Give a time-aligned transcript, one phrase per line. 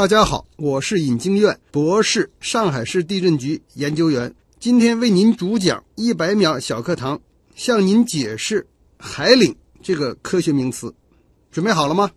[0.00, 4.34] 大家好，我是尹经院博士，上海市地震局研究员。
[4.58, 7.20] 今天为您主讲一百秒小课堂，
[7.54, 8.66] 向您解释
[8.98, 10.90] “海岭”这个科学名词。
[11.52, 12.10] 准备好了吗？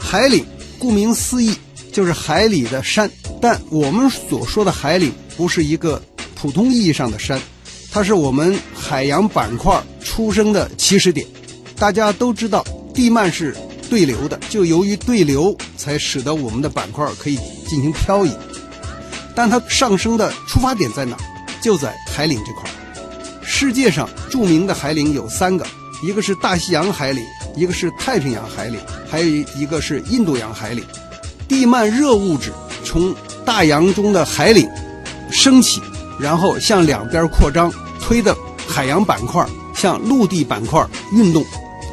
[0.00, 0.44] 海岭，
[0.76, 1.54] 顾名思义
[1.92, 3.08] 就是海里的山，
[3.40, 6.02] 但我们所说的海岭不是一个
[6.34, 7.40] 普通意义上的山，
[7.92, 11.24] 它是我们海洋板块出生的起始点。
[11.76, 12.66] 大家都知道。
[12.94, 13.56] 地幔是
[13.88, 18.32] 对流的，就由于对流，才使得我们的板块可以进行漂移。
[19.34, 21.16] 但它上升的出发点在哪？
[21.62, 22.68] 就在海岭这块。
[23.42, 25.66] 世界上著名的海岭有三个，
[26.02, 27.24] 一个是大西洋海岭，
[27.56, 29.26] 一个是太平洋海岭，还有
[29.56, 30.84] 一个是印度洋海岭。
[31.48, 32.52] 地幔热物质
[32.84, 33.14] 从
[33.44, 34.68] 大洋中的海岭
[35.30, 35.80] 升起，
[36.18, 38.36] 然后向两边扩张，推的
[38.66, 41.44] 海洋板块向陆地板块运动。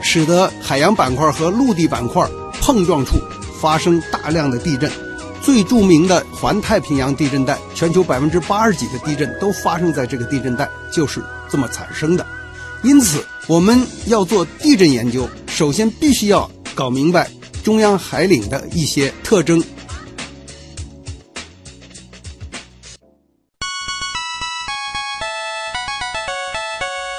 [0.09, 2.25] 使得海洋板块和陆地板块
[2.61, 3.17] 碰撞处
[3.59, 4.89] 发生大量的地震，
[5.41, 12.25] 最著名的环太平洋地震带，全球百分之八十几的地震都发生在这个地震带，就是这么产生的。
[12.83, 17.29] 因此，我们要做地震研究，首先必须要搞明白
[17.61, 19.61] 中央海岭的一些特征。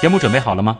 [0.01, 0.79] 节目准备好了吗？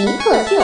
[0.00, 0.56] 极客秀，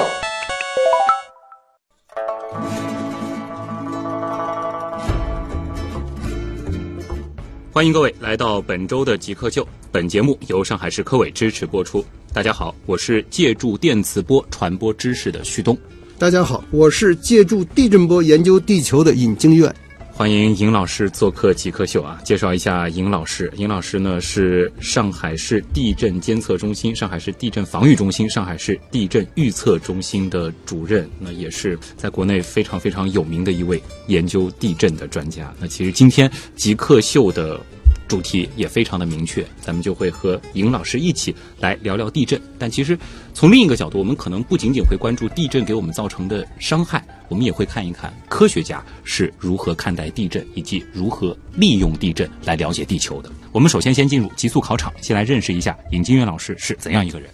[7.70, 9.68] 欢迎各位来到本周的极客秀。
[9.92, 12.02] 本节目由上海市科委支持播出。
[12.32, 15.76] 大家好，我是借助电磁波传播知识的旭东。
[16.18, 19.70] 大家好，我是借助地震波研究地球的尹经院。
[20.16, 22.18] 欢迎尹老师做客极客秀啊！
[22.24, 35.54] 介绍一下尹老师，尹老师呢是上海市地震监测中心、上海市地震防御中心、上海市地震预测中心的主任，那也是在国内非常非常有名的一位研究地震的专家。
[35.60, 37.60] 那其实今天极客秀的。
[38.08, 42.40] 主题也非常的明确，咱们就会和尹老师一起来聊聊地震。
[42.58, 42.98] 但其实
[43.34, 53.30] 从另一个角度，我们可能不仅仅会关注地震给我们造成的伤害，我们也会看一看科学家是如何看待地震，以及如何利用地震来了解地球的。
[53.52, 57.28] 我们首先先进入极速考场，先来认识一下尹金元老师是怎样一个人。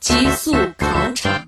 [0.00, 1.41] 极速考场。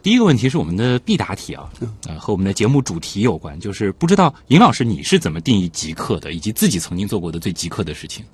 [0.00, 1.68] 第一个问题是我们的必答题啊，
[2.06, 8.24] 呃，和我们的节目主题有关，就是不知道尹老师你是怎么定义极客的，以及自己曾经做过的最极客的事情。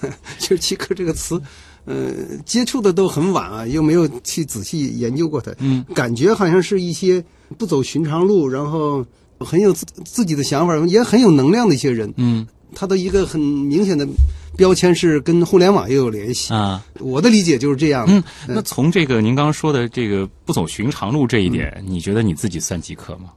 [0.40, 1.40] 就极客这个词，
[1.84, 2.12] 呃，
[2.44, 7.22] 接触的都很晚啊，又没有去仔细研究过它，嗯，感觉好像是一些
[7.58, 9.04] 不走寻常路，然后
[9.38, 14.06] 很有自自己的想法，也很有能量的一些人，嗯，他的一个很明显的。
[14.56, 16.52] 标签是跟互联网也有联系。
[16.52, 18.04] 啊，我的理解就是这样。
[18.08, 23.30] 嗯，那从这个您刚刚说的这个不走寻常路这一点，你觉得你自己算极客吗？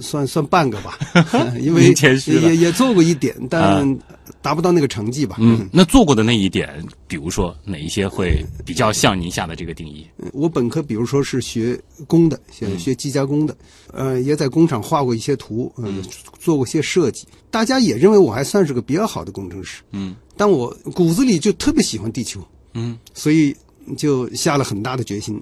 [0.00, 0.98] 算算半个吧，
[1.60, 1.92] 因为
[2.26, 3.86] 也也做过一点，但
[4.40, 5.36] 达不到那个成绩吧。
[5.38, 10.06] 嗯，那做过的那一点，比如说哪一些会比较像您下的这个定义？
[10.32, 13.54] 我本科比如说是学工的，学学机加工的，
[13.92, 16.02] 呃，也在工厂画过一些图，嗯，
[16.40, 17.26] 做过些设计。
[17.50, 22.44] 大家也认为我还算是个比较好的工程师，嗯，但我骨子里就特别喜欢地球，
[22.74, 23.56] 嗯，所以
[23.96, 25.40] 就下了很大的决心。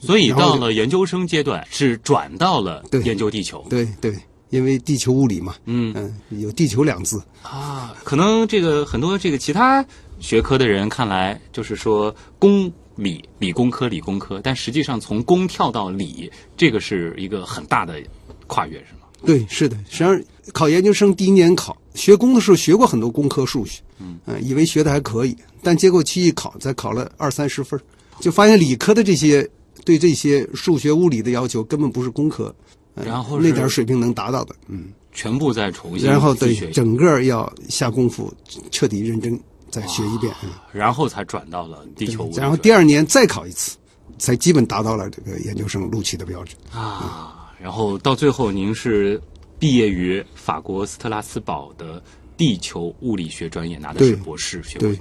[0.00, 3.64] 所以到了研究生阶段，是转到了研究地球。
[3.70, 4.12] 对对，
[4.50, 7.94] 因为地球物理嘛，嗯嗯，有“地球”两字啊。
[8.02, 9.86] 可能这个很多这个其他
[10.18, 18.02] 学科的人看来，就是说工理理工科理工科，但实际上从工跳到理，这个是一个很大的
[18.48, 19.01] 跨越，是吗？
[19.24, 19.76] 对，是的。
[19.88, 20.22] 实际上
[20.52, 27.80] 考研究生第一年考学工的时候，学过很多工科数学，嗯嗯，以为学的还可以，但结果去一考，才考了二三十分，
[28.20, 29.48] 就发现理科的这些。
[29.84, 32.54] 对这些数学、物理的要求根本不是工科，
[32.94, 38.32] 然后那点水平能达到的，嗯，全部再重新，然后对整个要下功夫，
[38.70, 39.36] 彻底认真
[39.70, 40.32] 再学一遍，
[40.72, 42.36] 然后才转到了地球物理。
[42.36, 43.76] 然后第二年再考一次，
[44.18, 47.41] 才基本达到了这个研究生录取的标准啊。
[47.62, 49.20] 然后到最后，您是
[49.56, 52.02] 毕业于法国斯特拉斯堡的
[52.36, 54.98] 地球物理学专业，拿的是博士学位。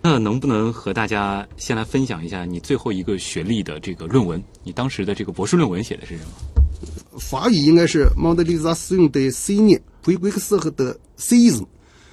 [0.00, 4.40] 那能不能和大家先来分享一下你最后一个学历的这个论文？
[4.62, 7.18] 你当时的这个博士论文写的是什么？
[7.18, 11.66] 法语应该是 modélisation de signes p r é x 和的 séisme，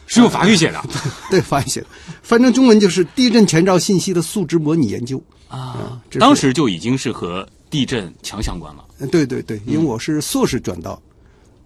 [0.08, 0.82] 是用法语写的
[1.30, 1.88] 对，法语写的。
[2.24, 5.22] 翻成中文就是地震前兆信息的数值模拟研究。
[5.52, 8.86] 啊当时就已经是和地震强相关了。
[9.00, 11.02] 嗯对对对，因为我是硕士转到，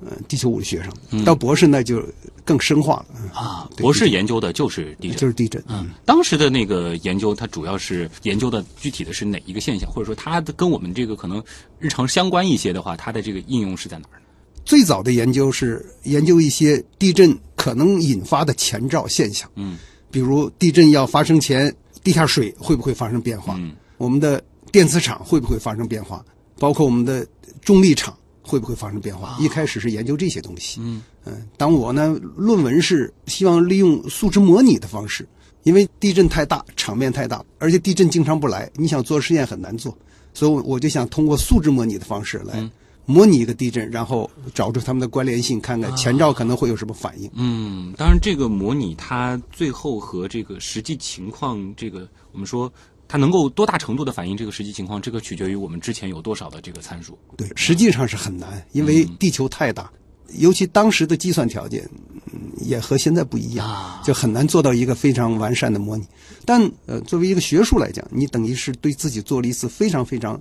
[0.06, 2.02] 呃，地球物理学上，到博士那就
[2.46, 3.30] 更深化了嗯。
[3.32, 5.62] 啊，博士研究的就是地震，就是地震。
[5.68, 11.44] 嗯，当时的那个研究，它主要是研究的具体的是哪一个现象，或者说它的跟我们这个可能
[11.80, 14.26] 日常相关一些的话，它的这个应用是在哪儿呢？
[14.64, 19.78] 最早的研究是研究一些地震可能引发的前兆现象，嗯，
[20.10, 23.56] 比如地震要发生前，地下水会不会发生变化？
[23.58, 24.42] 嗯，我们的
[24.72, 26.24] 电磁场会不会发生变化？
[26.60, 27.26] 包括我们的
[27.62, 29.36] 重力场会不会发生变化？
[29.40, 30.80] 一开始是研究这些东西。
[30.84, 35.28] 嗯嗯，当我呢论文是希望利用数值模拟的方式，
[35.64, 39.98] 因为地震太大，场面太大，而且地震经常不来，你想做实验很难做，
[40.32, 42.70] 所以我我就想通过数值模拟的方式来
[43.06, 47.30] 模拟一个地震，然后找出它们的关联性，看看前兆可能会有什么反应。
[47.36, 52.72] 嗯，当然，这个模拟它最后和这个实际情况，这个我们说
[53.08, 57.18] 它能够多大程度的反映这个实际情况，这个取决于我们之前有多少的这个参数。
[57.38, 59.92] 对，实际上是很难，因为地球太大，
[60.40, 61.88] 尤其当时的计算条件，
[62.34, 66.06] 嗯，也和现在不一样，啊就很难做到一个非常完善的模拟。
[66.44, 70.40] 但呃，作为一个学术来讲，你等于是对自己做了一次非常非常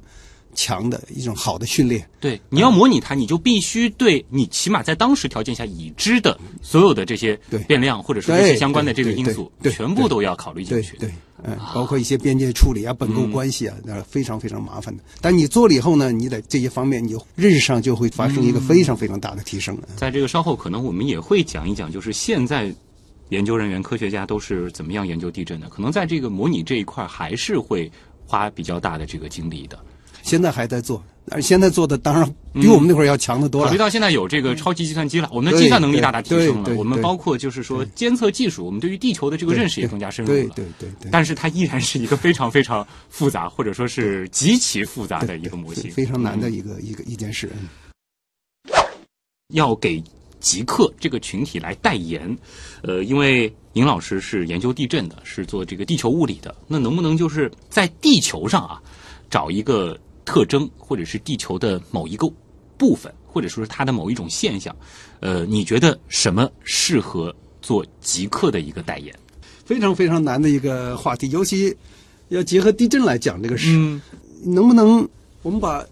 [0.55, 2.09] 强的一种好的训练。
[2.21, 10.97] 对，你要模拟它，你就必须对你起码在当时条件下已知的所有的这些变量，或者说这对些相关的这个因素，全部都要考虑进去。
[10.97, 11.15] 对对，
[11.45, 15.03] 嗯，包括一些边界处理啊、本构关系啊，那、非常非常麻烦的。
[15.21, 19.77] 但你做了以后呢，你在这些方面，你就认识上就会发生一个非常非常大的提升。
[19.97, 22.75] 在这个稍后可能我们也会讲一讲，就是现在
[23.29, 25.69] 研究人员、科学家都是怎么样研究地震的。
[25.69, 27.91] 可能在这个模拟这一块，还是会
[28.27, 29.79] 花比较大的这个精力的。
[30.25, 33.67] 现在还在做，而现在做的当然比我们那会儿要强得多了。
[33.67, 36.75] 考虑到现在有这个超级计算机了，我们的计算能力大大提升了。
[36.75, 40.39] 我们包括就是说监测技术，我们对于地球的这个认识也更加深入了。
[40.39, 47.51] 对对对对，但是它依然是一个非常非常复杂，或者说是极其复杂的一个模型，非常难的嗯一个、一个一件事。
[47.55, 47.69] 嗯
[49.53, 50.03] 要给
[50.41, 52.37] 极客这个群体来代言，
[52.83, 58.83] 呃，因为尹老师是研究地震的，是做这个地球物理的，那能不能就是在地球上啊，
[59.31, 62.31] 找一个特征，或者是地球的某一个
[62.77, 64.75] 部分，或者说是它的某一种现象，
[65.21, 69.15] 呃，你觉得什么适合做极客的一个代言？
[69.65, 71.75] 非常非常难的一个话题，尤其
[72.29, 74.01] 要结合地震来讲这个事，嗯
[74.45, 75.09] 能不能
[75.43, 75.85] 我们把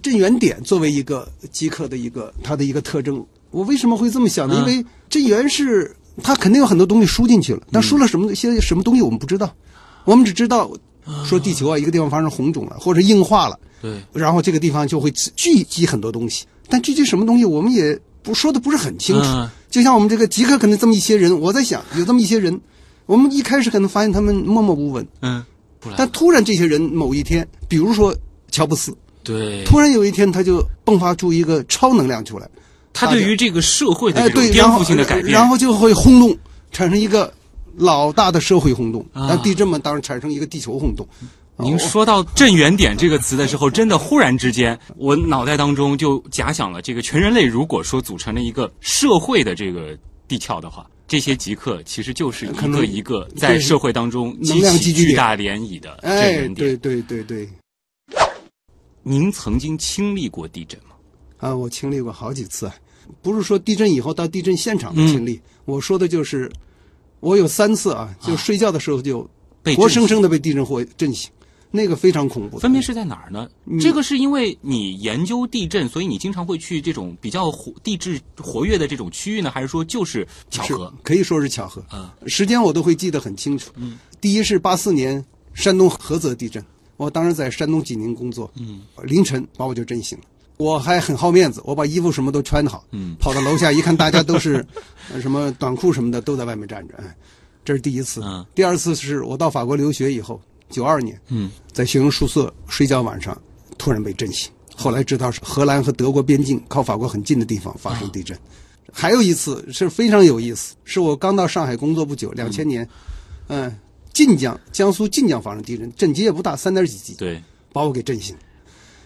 [0.00, 3.24] 震源点作为一个极客的一个它的一个特征？
[3.50, 4.54] 我为什么会这么想呢？
[4.54, 9.54] 嗯因为震源是它肯定有很多东西输进去了，但输了什么些什么东西我们不知道，
[10.04, 10.70] 我们只知道
[11.24, 19.24] 说地球啊一个地方发生红肿了或者硬化了，对，然后这个地方就会聚集很多东西，但聚集什么东西我们也不说的不是很清楚。
[19.24, 19.50] 嗯。
[19.70, 22.58] 就像我们这个极客可能这么一些人，我在想有这么一些人，
[23.04, 25.44] 我们一开始可能发现他们默默无闻，嗯，
[25.94, 28.16] 但突然这些人某一天，比如说
[28.50, 32.48] 乔布斯，对，突然有一天他就迸发出一个超能量出来，
[32.94, 36.34] 他对于这个社会对，颠覆性的改变，然后就会轰动，
[36.72, 37.30] 产生一个
[37.76, 39.04] 老大的社会轰动。
[39.12, 39.26] 啊。
[39.28, 41.06] 但地震嘛，当然产生一个地球轰动。
[41.58, 41.78] 您哦。
[41.78, 56.76] 说到“震源点”这个词的时候，真的忽然之间，我脑袋当中就假想了，这个全人类如果说组成了一个社会的这个地壳的话，这些极客其实就是一个一个在社会当中激起巨大涟漪的震哎，源点。
[56.76, 57.48] 对对对对，
[59.02, 60.94] 您曾经经历过地震吗？
[61.38, 62.74] 啊，我经历过好几次啊，
[63.22, 65.26] 不是说地震以后到地震现场的经嗯。
[65.26, 66.50] 历，我说的就是
[67.20, 69.28] 我有三次啊，就睡觉的时候就
[69.62, 71.30] 被活生生的被地震或震醒，
[71.70, 72.58] 那个非常恐怖。
[72.58, 73.48] 分别是在哪儿呢？
[73.80, 80.92] 这个是因为你研究地震，所以你经常会去这种比较活地质活跃的这种区域呢，还是说就是巧合？
[81.02, 81.84] 可以说是巧合。
[81.92, 83.70] 嗯，时间我都会记得很清楚。
[83.76, 86.64] 嗯，第一是八四年山东菏泽地震，
[86.96, 90.24] 我当时在山东济宁工作，嗯，凌晨把我就震醒了。
[90.56, 94.66] 我还很好面子，我把衣服什么都穿好，嗯，跑到楼下一看，大家都是
[95.12, 97.16] 呃 什么短裤什么的都在外面站着，哎，
[97.64, 98.20] 这是第一次。
[98.24, 103.36] 嗯，第二次是我到法国留学以后，九二年，嗯，在学生宿舍睡觉晚上，
[103.76, 104.50] 突然被震醒。
[104.76, 108.38] 后来知道是荷兰和德国边境靠法国很近的地方发生地震。
[108.92, 112.88] 还有一次是非常有意思，是我刚到上海工作不久，两千年，
[113.48, 113.76] 嗯，
[114.12, 118.34] 晋江江苏晋江发生地震，震级也不大，三点几级，对，把我给震醒。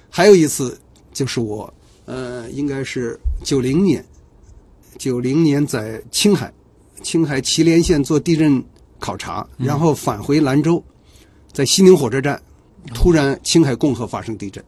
[0.08, 0.78] 还有一次
[1.12, 1.72] 就是我，
[2.04, 4.04] 呃，应该是九零年，
[4.98, 6.52] 九零年在青海，
[7.02, 8.62] 青海祁连县做地震
[8.98, 10.82] 考察，然后返回兰州，
[11.52, 12.40] 在西宁火车站，
[12.94, 14.62] 突然青海共和发生地震，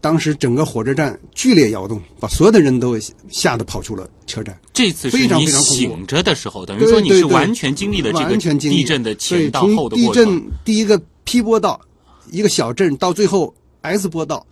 [0.00, 2.98] 当时整个火车站剧烈摇动，把所有的人都
[3.28, 4.58] 吓得跑出了车站。
[4.72, 10.24] 这次是非常你非常恐怖醒着的时候，等于说你是完全经历了这个完全经历地震的前到后的过程。
[10.24, 11.80] 震第一个 P 波道，
[12.30, 14.44] 一个小镇到最后 S 波道，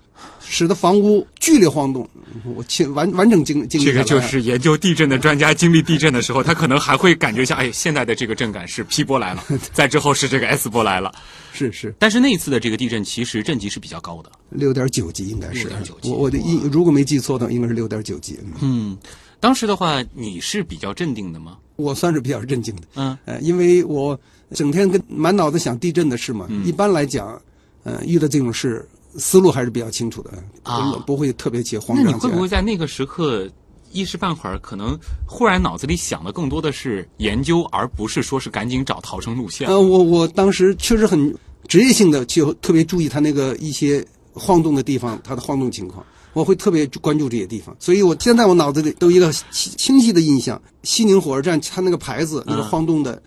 [0.45, 2.09] 使得房屋剧烈晃动。
[2.57, 11.13] 我亲完完整经经历这个就是研究地震的专家经历地震的时候，他可能还会感觉像，哎，现在的这个震感是 P 波来了， 再之后是这个 S 波来了。
[11.53, 14.33] 是是但是那一次的这个地震其实震级是比较高的。
[14.49, 18.39] 六点九级应该是6.9级我我的印如果没记错的话，应该是六点九级。
[18.43, 18.99] 嗯嗯，
[19.39, 21.59] 当时的话你是比较镇定的吗？
[21.77, 22.83] 我算是比较镇静的。
[22.95, 24.19] 嗯呃，因为我
[24.55, 26.47] 整天跟满脑子想地震的事嘛。
[26.49, 27.39] 嗯一般来讲，
[27.85, 30.31] 呃，遇到这种事，思路还是比较清楚的，
[30.63, 32.11] 啊不不会特别起慌那。
[32.11, 33.49] 你会不会在那个时刻
[33.91, 39.69] 一时半会儿，可能忽然脑子里想的更多的是研究，而不是说是赶紧找逃生路线？
[39.69, 41.35] 呃，我我当时确实很
[41.69, 47.77] 职业性的就特别注意他那个一些晃动的地方，它的晃动情况，我会特别关注这些地方。
[47.79, 53.23] 所以我现在我脑子里都有一个清清晰的印象，西宁火车站它那个牌子那个嗯晃动的。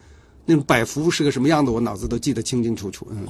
[0.46, 3.08] 那种摆幅是个什么样子，我脑子都记得清清楚楚。
[3.12, 3.25] 嗯，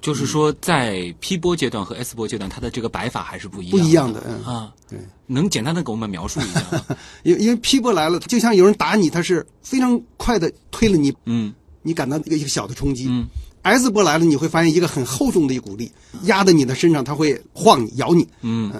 [0.00, 4.22] 就是说，在 P 波阶段和 S 波阶段，它的这个摆法还是不一样不一样的。
[4.26, 4.72] 嗯，啊。
[4.88, 6.84] 对，能简单的给我们描述一下吗？
[7.24, 13.06] 因因为 P 波来了，就像有人打你，他是非常快的推了你，嗯你感到一个一个小的冲击。
[13.08, 13.26] 嗯
[13.62, 15.90] S 波来了，你会发现一个很厚重的一股力
[16.22, 18.24] 压在你的身上，它会晃你、咬你。
[18.42, 18.72] 嗯，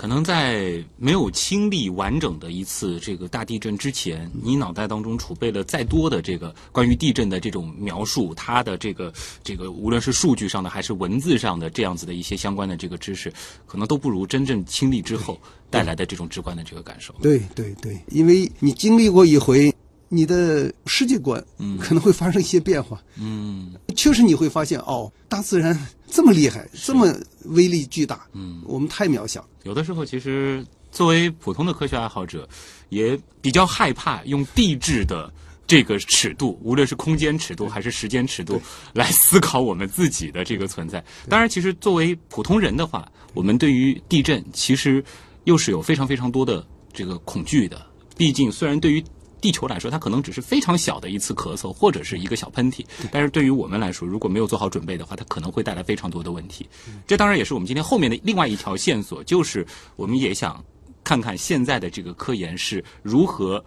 [0.00, 9.12] 可能在没有经历完整的一次这个大地震之前，你脑袋当中储备了再多的这个关于地震的这种描述，它的这个
[9.44, 13.30] 这个无论是数据上的还是文字上的这样子的一些相关的这个知识，
[13.66, 15.38] 可能都不如真正亲历之后
[15.68, 17.14] 带来的这种直观的这个感受。
[17.20, 19.70] 对对对，因为你经历过一回，
[20.12, 21.42] 你的世界观
[21.78, 23.00] 可能会发生一些变化。
[23.16, 25.78] 嗯确实你会发现，哦，大自然
[26.10, 27.14] 这么厉害，这么
[27.44, 29.46] 威力巨大，嗯，我们太渺小。
[29.62, 32.48] 有的时候，其实作为普通的科学爱好者，
[32.88, 35.32] 也比较害怕用地质的
[35.66, 38.60] 这个尺度，无论是空间尺度还是时间尺度，
[38.92, 41.04] 来思考我们自己的这个存在。
[41.28, 45.04] 当然，其实作为普通人的话，我们对于地震其实
[45.44, 47.86] 又是有非常非常多的这个恐惧的。
[48.16, 49.04] 毕竟，虽然对于
[49.40, 56.68] 地球来说，它可能只是非常小的一次咳嗽或者是一个小喷嚏，但是对于我们来说，如果没有做好准备的话，它可能会带来非常多的问题。
[57.06, 59.66] 这当然也是我们今天后面的另外一条线索，就是
[59.96, 60.64] 我们也想
[61.02, 63.64] 看看现在的这个科研是如何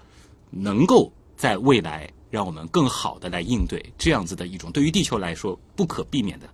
[0.49, 6.47] 能够在未来让我们更好的来应对这样子的一种对于地球来说不可避免的。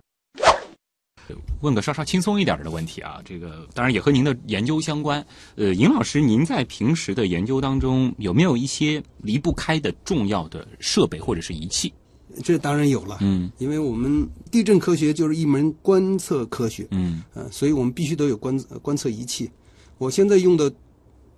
[1.60, 5.24] 问个稍稍轻松一点的问题啊，这个当然也和您的研究相关。
[5.56, 11.92] 呃，尹老师，您在平时的研究当中有没有一些离不开的重要的设备或者是仪器？
[12.44, 19.50] 这当然有了，嗯因为我们地震科学就是一门观测科学，嗯呃，所以我们必须得有观呃观测仪器。
[19.98, 20.72] 我现在用的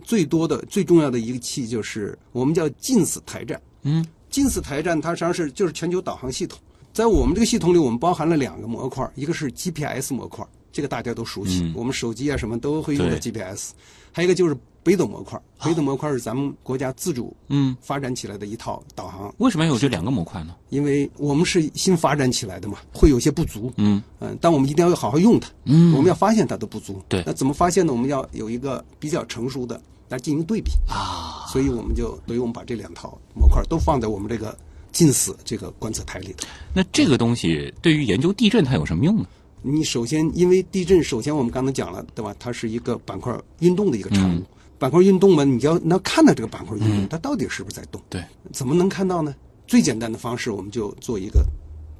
[0.04, 3.60] 最多的、最重要的一个器就是我们叫近似台站。
[3.84, 6.58] 嗯近似台站它实际上是就是全球导航系统，
[6.92, 13.72] 在我们这个系统里，我们包含了两个模块，一个是 GPS 模块，这个大家都熟悉，嗯我们手机啊什么都会用的 GPS，
[14.12, 20.54] 还有一个就是北斗模块，北斗模块是咱们国家自主嗯，发展起来的一套导航，为什么要有这两个模块呢？
[20.68, 25.48] 因为我们是新发展起来的嘛，会有些不足，嗯嗯，但我们一定要好好用它。
[25.64, 27.00] 嗯我们要发现它的不足。
[27.08, 27.92] 对那怎么发现呢？
[27.92, 30.72] 我们要有一个比较成熟的来进行对比。
[30.88, 34.56] 啊，所以我们就，所以我们把这两套模块都放在我们这个
[34.92, 36.46] 近似这个观测台里头。
[36.72, 39.26] 那这个东西对于研究地震它有什么用呢？
[39.62, 42.34] 你首先，因为地震，首先我们刚才讲了，对吧？
[42.38, 44.38] 它是一个板块运动的一个产物。
[44.38, 44.46] 嗯
[44.82, 48.02] 板块运动嘛，你要能看到这个板块运动，它到底是不是在动？
[48.10, 48.20] 对，
[48.52, 49.32] 怎么能看到呢？
[49.64, 51.46] 最简单的方式，我们就做一个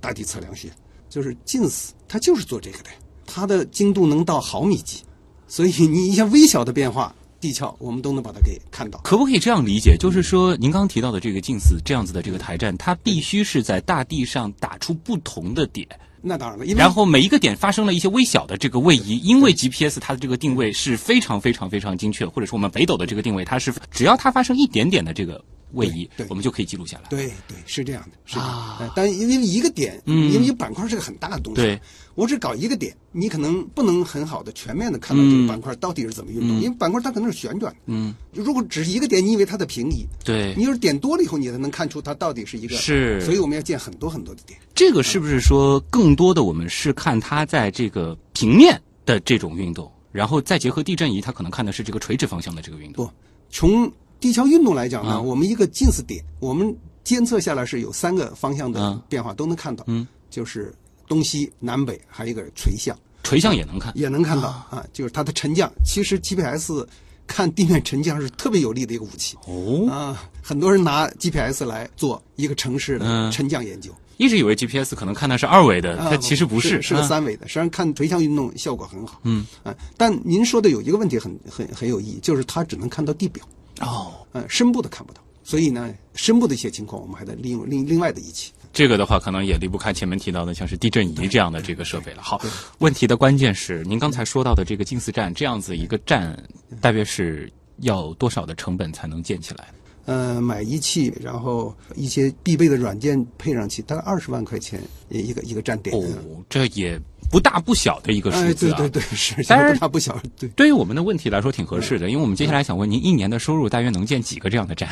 [0.01, 0.69] 大地测量学，
[1.09, 2.91] 就是近似，它就是做这个的，
[3.25, 5.01] 它的精度能到毫米级，
[5.47, 9.01] 所以你一些微小的变化，地壳我们都能把它给看到。
[9.03, 9.97] 可不可以这样理解？
[9.99, 15.87] 就是说，您刚刚提到的这个近似这样子的这个台站，它必须是在大地上打出不同的点，
[16.23, 27.09] 那当然了，因为然后每一个点发生了一些微小的这个位移，因为 GPS 它的这个定位是非常非常非常精确，或者说我们北斗的这个定位，它是只要它发生一点点的这个位移对对，我们就可以记录下来。
[27.09, 28.43] 对对是这样的，是的。
[28.43, 31.81] 啊呃但因为一个点，嗯因为板块是个很大的东西，对，
[32.15, 37.79] 我只搞一个点，你可能不能很好的全面的看到这嗯个板块到底是怎么运动，因为板块它可能是旋转的。
[37.87, 42.77] 嗯，如果只是一个点，你以为它的平移，对你，要是点多了以后，你才能看出它到底是一个。
[42.77, 44.59] 是所以我们要建很多很多的点。
[44.75, 53.07] 这个是不是说更多的我们是看它在这个平面的这种运动，然后再结合地震仪，它可能看的是这个垂直方向的这个运动。
[53.07, 53.13] 不，
[53.51, 53.91] 从
[54.21, 60.73] 地壳运动来讲呢，啊我们一个近似点，我们监测下来是有三个方向的嗯变化都能看到，嗯，就是
[61.13, 63.93] 东西南北，还有一个垂向垂向也能看。
[63.95, 65.71] 也能看到啊，就是它的沉降。
[65.85, 66.87] 其实 GPS
[67.27, 73.91] 看地面沉降是特别有力的一个武器哦，啊，很多人拿 GPS 来做一个城市的嗯沉降研究。
[74.17, 77.47] 一直以为 GPS 可能看的是二维的，啊它其实不是，是个啊三维的。
[77.47, 79.21] 实际上看垂向运动效果很好。
[79.25, 83.45] 嗯啊，但您说的有一个问题很很很有意义，就是它只能看到地表，
[83.81, 85.21] 哦，呃，深部的看不到。
[85.53, 88.53] 所以呢，深部的一些情况，我们还得利用另另外的仪器。
[88.73, 92.23] 这个的话，可能也离不开前面提到的像是地震仪这样的这个设备了。
[92.23, 92.41] 好，
[92.79, 96.43] 问题的关键是您刚才说到的这个近似站这样子一个站，
[96.81, 99.69] 大约是要多少的成本才能建起来？
[100.07, 105.95] 呃，买仪器，然后一些必备的软件配上去，大概二十万块钱一个一个站点。
[105.95, 106.99] 哦，这也
[107.31, 108.77] 不大不小的一个数哎，字啊。
[108.79, 110.49] 对对对，是，当然不大不小，对。
[110.51, 114.89] 对于我们的问题来说挺合适的，因为我们接下来想问您，一年的收入大约能建几个这样的站？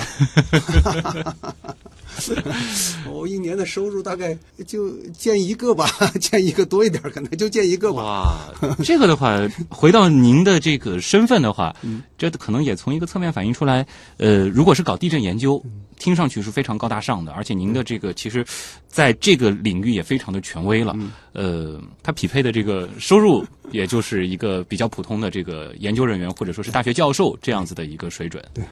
[3.08, 5.86] 我 一年的收入大概就建一个吧，
[6.20, 8.02] 建一个多一点，可能就建一个吧。
[8.02, 11.74] 哇，这个的话，回到您的这个身份的话，
[12.18, 13.86] 这可能也从一个侧面反映出来，
[14.18, 15.62] 呃，如果是搞地震研究，
[16.00, 18.44] 听上去是非常高大上的，而且您的这个其实，
[18.88, 20.96] 在这个领域也非常的权威了，
[21.32, 28.42] 呃，它匹配的这个收入，也就是一个比较普通的这个研究人员或者说是大学教授这样子的一个水准。
[28.52, 28.64] 对。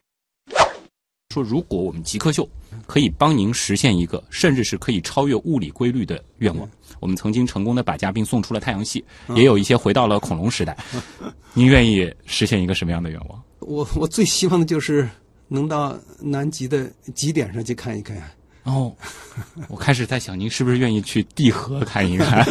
[1.34, 2.48] 说，如果我们极客秀
[2.86, 6.66] 可以帮您实现一个，甚至是可以超越物理规律的愿望，
[7.00, 9.04] 我们曾经成功的把嘉宾送出了太阳系，
[9.36, 10.74] 也有一些回到了恐龙时代。
[11.52, 13.42] 您愿意实现一个什么样的愿望？
[13.60, 15.06] 我我最希望的就是
[15.48, 18.16] 能到南极的极点上去看一看。
[18.64, 18.94] 哦，
[19.68, 22.46] 我开始在想，您是不是愿意去地核看一看，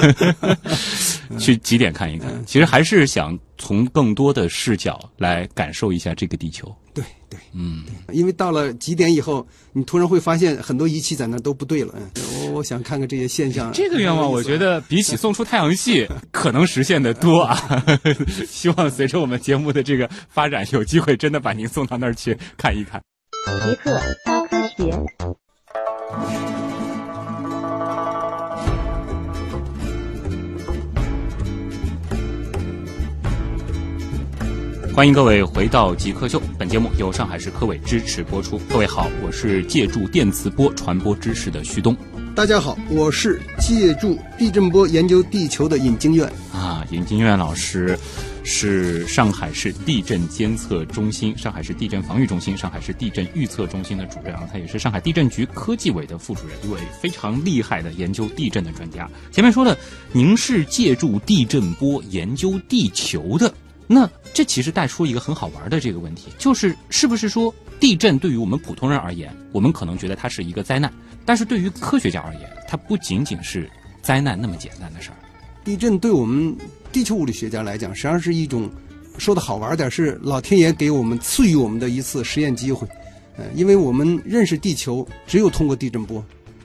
[1.38, 2.44] 去极点看一看？
[2.46, 6.76] 其实还是想从更多的视角来感受一下这个地球。
[6.94, 11.94] 对对，嗯，因为到了极点以后，你突然会发现很多仪器在那都不对了。
[12.58, 13.72] 嗯，我我想看看这些现象。
[13.72, 17.86] 这个愿望，我觉得比起送出太阳系， 可能实现的多啊。
[18.50, 23.00] 希望随着我们节目的这个发展，有机会真的把您送到那儿去看一看。
[23.64, 24.92] 极客高科学。
[34.96, 38.60] 欢迎各位回到极客秀，本节目由上海市科委支持播出。
[38.68, 41.96] 各位好，我是借助电磁波传播知识的徐东。
[42.38, 46.32] 大家好，我是借助地震波研究地球的尹京院。
[46.54, 47.98] 啊，尹金院老师
[48.44, 59.10] 是上海市地震监测中心、上海市地震防御中心、上海市地震预测中心的主任啊，他也是上海地震局科技委的副主任，一位非常厉害的研究地震的专家。
[59.32, 59.76] 前面说了，
[60.12, 63.52] 您是借助地震波研究地球的，
[63.88, 70.92] 那这其实带出一个很好玩的这个问题，就是是不是说地震对于我们普通人而言，我们可能觉得它是一个灾难，
[71.26, 73.70] 但是对于科学家而言，它不仅仅是
[74.02, 75.18] 灾难那么简单的事儿。
[75.64, 76.56] 地震对我们
[76.92, 78.70] 地球物理学家来讲，实际上是一种
[79.18, 82.88] 说的好玩点，是老天爷给我们赐予我们的一次实验机会。
[83.38, 86.24] 呃，因为我们认识地球，只有通过地震波，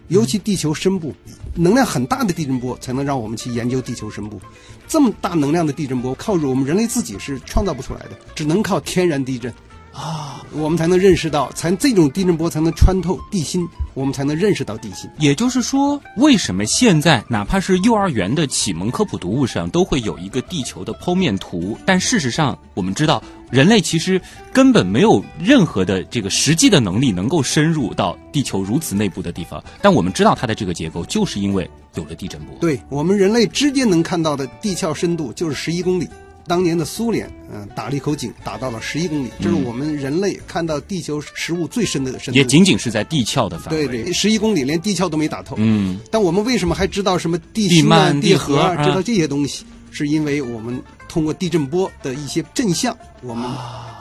[0.09, 1.13] 尤其地球深部
[1.55, 4.41] 能量很大的地震波，才能让我们去研究地球深部。
[4.89, 9.53] 这么大能量的地震波，靠着我们人类自己是创造不出来的，只能靠天然地震
[9.93, 15.09] 啊，我们才能认识到，才这种地震波才能穿透地心，我们才能认识到地心。
[15.19, 21.77] 也就是说，为什么现在哪怕是幼儿园的启蒙科普读物上都会有一个地球的剖面图？
[21.85, 24.19] 但事实上，我们知道人类其实
[24.51, 29.63] 根本没有任何的这个实际的能力能够深入到地球如此内部的地方。
[29.83, 32.57] 但我们知道它的这个结构，就是因为有了地震波。
[32.61, 36.09] 对我们人类直接能看到的地壳深度就是十一公里。
[36.47, 42.39] 当年的苏联，嗯、打了一口井，打到了十一公里，这是我们人类看到地球食物最深的深度。
[42.39, 43.87] 也仅仅是在地壳的范围。
[43.87, 45.55] 对对，十一公里连地壳都没打透。
[45.59, 49.65] 嗯，但我们为什么还知道什么地幔地核知道这些东西？
[49.91, 53.47] 是因为我们通过地震波的一些震相，我们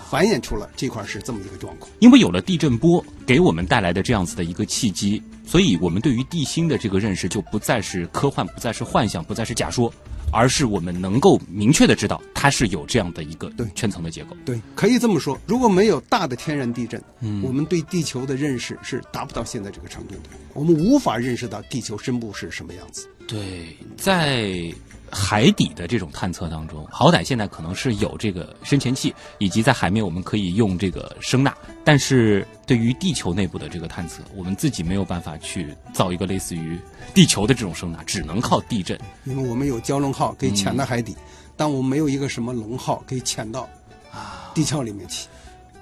[0.09, 1.91] 繁衍出了这块是这么一个状况。
[1.99, 9.93] 因为有了地震波给我们带来的这样子的一个契机，所以我们对于地心的这个认识就不再是科幻，不再是幻想，不再是假说，
[10.31, 14.35] 而是我们能够明确的知道它是有这样的一个对圈层的结构。
[14.45, 20.29] 对，可以这么说，如果没有大的天然地震，嗯我们对地球的认识是达不到现在这个程度的。
[20.53, 23.07] 我们无法认识到地球深部是什么样子。
[23.27, 24.73] 对，在
[25.11, 36.79] 海底的这种探测当中，好歹现在可能是有这个深潜器，以及在海面我们可以用这个声呐，但是对于地球内部的这个探测，我们自己没有办法去造一个类似于
[37.13, 38.97] 地球的这种声呐，只能靠地震。
[39.25, 41.23] 因为我们有蛟龙号可以潜到海底，嗯
[41.57, 43.69] 但我们没有一个什么龙号可以潜到
[44.11, 45.27] 啊地壳里面去。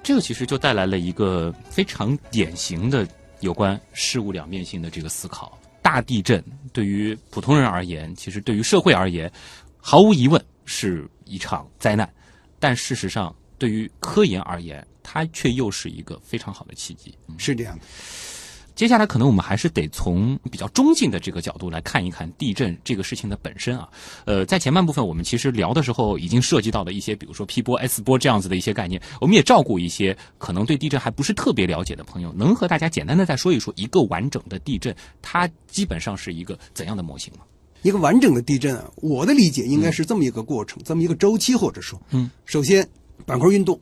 [0.02, 3.06] 这个其实就带来了一个非常典型的
[3.40, 5.56] 有关事物两面性的这个思考。
[5.80, 9.30] 大地震对于普通人而言，其实对于社会而言，
[9.78, 12.08] 毫无疑问是一场灾难。
[12.58, 17.16] 但事实上，对于科研而言，它却又是一个非常好的契机。
[17.38, 17.84] 是这样的。
[18.80, 23.86] 接下来，可能我们还是得从比较中性的这个角度来看一看地震这个事情的本身啊。
[24.24, 28.98] 呃，在前半部分我们其实聊的时候，已经涉及到了一些，比如说 P 波、S 波这样子的一些概念。
[29.20, 37.40] 我们也照顾一些可能对地震还不是特别了解的朋友，能和大家简单的再说一说一个完整的地震，它基本上是一个怎样的模型吗？
[37.82, 42.88] 一个完整的地震啊，我的理解应该是这么一个过程，这么一个周期，或者说，嗯，首先
[43.26, 43.78] 板块运动，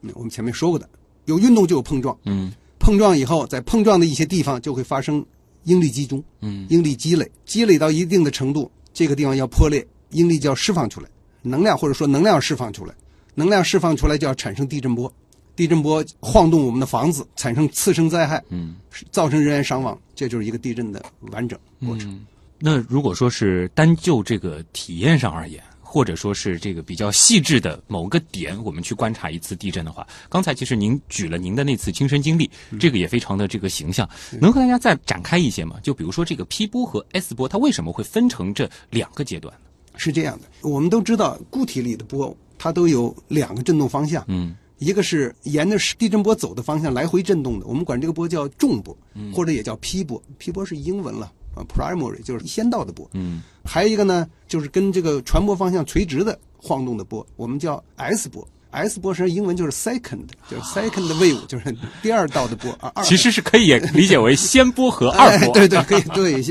[0.00, 0.88] 嗯，我们前面说过的，
[1.26, 2.50] 有运动就有碰撞，嗯
[2.88, 5.22] 碰撞以后，在碰撞的一些地方就会发生
[5.64, 11.06] 应力集中，嗯应力积累，积累到一定的程度，这个地方要破裂，应力就要释放出来，
[11.42, 12.94] 能量或者说能量释放出来，
[13.34, 15.12] 能量释放出来就要产生地震波，
[15.54, 18.76] 地震波晃动我们的房子，产生次生灾害，嗯
[19.10, 22.10] 造成人员伤亡，这就是一个地震的完整过程。
[22.10, 22.26] 嗯。
[22.58, 34.06] 那如果说是单就这个体验上而言，或者说是这个比较细致的某个点，我们去观察一次地震的话，刚才其实您举了您的那次亲身经历，这个也非常的这个形象，
[34.38, 35.76] 能和大家再展开一些吗？
[35.82, 39.60] 就比如说这个 P 波和 S 波，它为什么会分成这两个阶段呢？
[39.96, 48.96] 是这样的，我们都知道固体里的波它都有两个振动方向，嗯一个是沿着地震波走的方向来回震动的，我们管这个波叫重波，
[49.34, 50.22] 或者也叫 P 波。
[50.38, 53.08] P 波是英文了啊，primary 就是先到的波。
[53.14, 58.46] 嗯还有一个呢，就是跟这个传播方向垂直的晃动的波，我们叫 S 波。
[58.70, 62.92] S 波实际上英文就是 second，就是 second wave，就是第二道的波啊。
[62.94, 65.48] 二其实是可以也理解为先波和二波。
[65.48, 66.42] 哎对对，可以对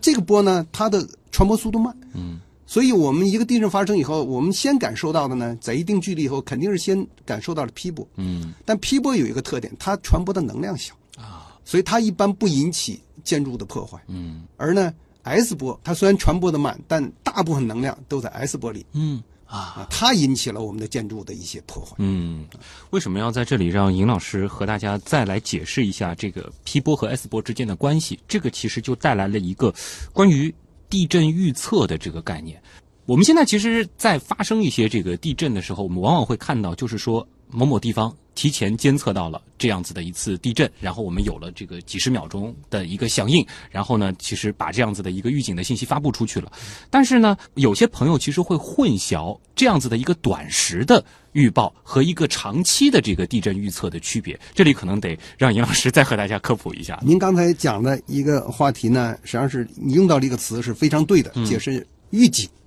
[0.00, 8.06] 这个波呢，它的传播速度慢，嗯所以我们一个地震发生以后，我们先感受到的呢，在一定距离以后，肯定是先感受到了 P 波。
[8.16, 13.98] 嗯但 P 波有一个特点，它传播的能量小啊，所以它一般不引起建筑的破坏。
[14.08, 19.58] 嗯而呢，S 波它虽然传播的慢，但大部分能量都在 S 波里嗯啊。
[19.58, 21.94] 啊，它引起了我们的建筑的一些破坏。
[21.98, 22.46] 嗯，
[22.90, 28.18] 为什么要在这里让尹老师和大家再来解释一下这个 P 波和 S 波之间的关系？
[28.28, 29.74] 这个其实就带来了一个
[30.12, 30.54] 关于
[30.88, 32.62] 地震预测的这个概念。
[33.10, 46.52] 我们现在其实，在发生一些这个地震的时候，我们往往会看到，就是说某某地方提前监测到了这样子的一次地震，然后我们有了这个几十秒钟的一个响应，然后呢，其实把这样子的一个预警的信息发布出去了。
[46.88, 54.38] 但是呢，有些朋友其实会混淆这样子的一个短时的预报和一个长期的这个地震预测的区别。
[54.54, 56.96] 这里可能得让尹老师再和大家科普一下。
[57.04, 62.46] 您刚才讲的一个话题呢，实际上是你用到了一个词是非常对的，解释预警。
[62.46, 62.59] 嗯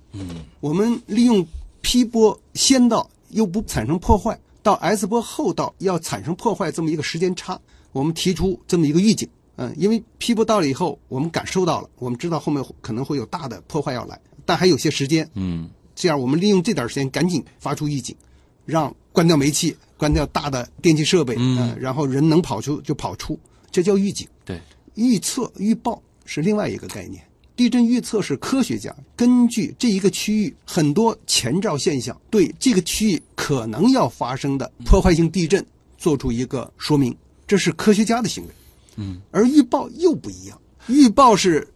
[0.60, 1.46] 我们利用
[1.82, 7.60] P 波先到又不产生破坏，到 S 波后到要产生破坏这么一个时间差，
[7.92, 9.28] 我们提出这么一个预警。
[9.56, 18.16] 嗯，因为 P 波到了以后，我们感受到了，我们知道后面可能会有大的破坏要来，但还有些时间，嗯这样我们利用这点时间赶紧发出预警，
[18.64, 23.38] 让关掉煤气，关掉大的电器设备，嗯呃然后人能跑出就跑出，
[23.70, 24.26] 这叫预警。
[24.44, 24.60] 对，
[24.94, 27.22] 预测、预报是另外一个概念。
[27.56, 35.64] 地震预测是科学家根据这一个区域很多前兆现象，对这个区域可能要发生的破坏性地震
[35.96, 38.50] 做出一个说明，这是科学家的行为。
[38.96, 41.66] 嗯，而预报又不一样，预报是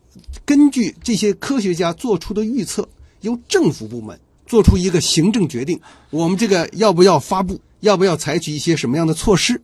[0.45, 2.89] 根据这些科学家做出的预测，
[3.21, 9.61] 由政府部门做出一个行政决定，我们这个要不要发布，要不要采取一些什么样的措施，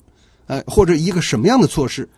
[0.46, 2.08] 呃，或者一个什么样的措施，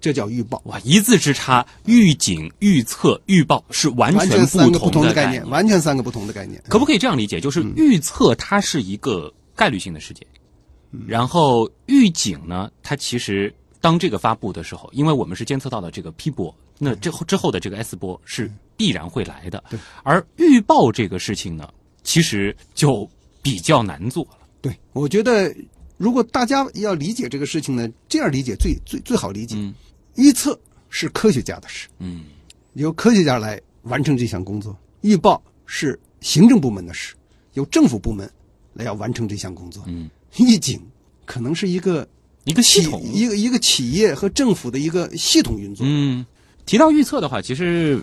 [0.00, 0.60] 这叫预报。
[0.64, 6.62] 哇，一字之差，预警、预测、预报是完完全不同的概念，完全三个不同的概念。
[6.68, 7.40] 可不可以这样理解？
[7.40, 10.26] 就是预测它是一个概率性的事件，
[11.06, 19.62] 然后预警呢，它其实当这个发布的时候，因为我们是监测到了这个 P 波，那之后之后的这个 S 波是必然会来的。
[20.02, 21.68] 而预报这个事情呢，
[22.02, 23.06] 其实就
[23.42, 24.38] 比较难做了。
[24.62, 25.54] 对，我觉得
[25.98, 29.56] 如果大家要理解这个事情呢，这样理解最最最好理解。
[29.58, 29.74] 嗯
[30.16, 32.24] 预测是科学家的事，嗯
[32.74, 37.14] 由科学家来完成这项工作；预报是行政部门的事，
[37.54, 38.30] 由政府部门
[38.74, 39.82] 来要完成这项工作。
[39.86, 40.80] 嗯， 预警
[41.24, 42.06] 可能是一个
[42.44, 45.84] 一个系统一个一个企业和政府的一个系统运作。
[45.88, 46.24] 嗯，
[46.66, 48.02] 提到预测的话，其实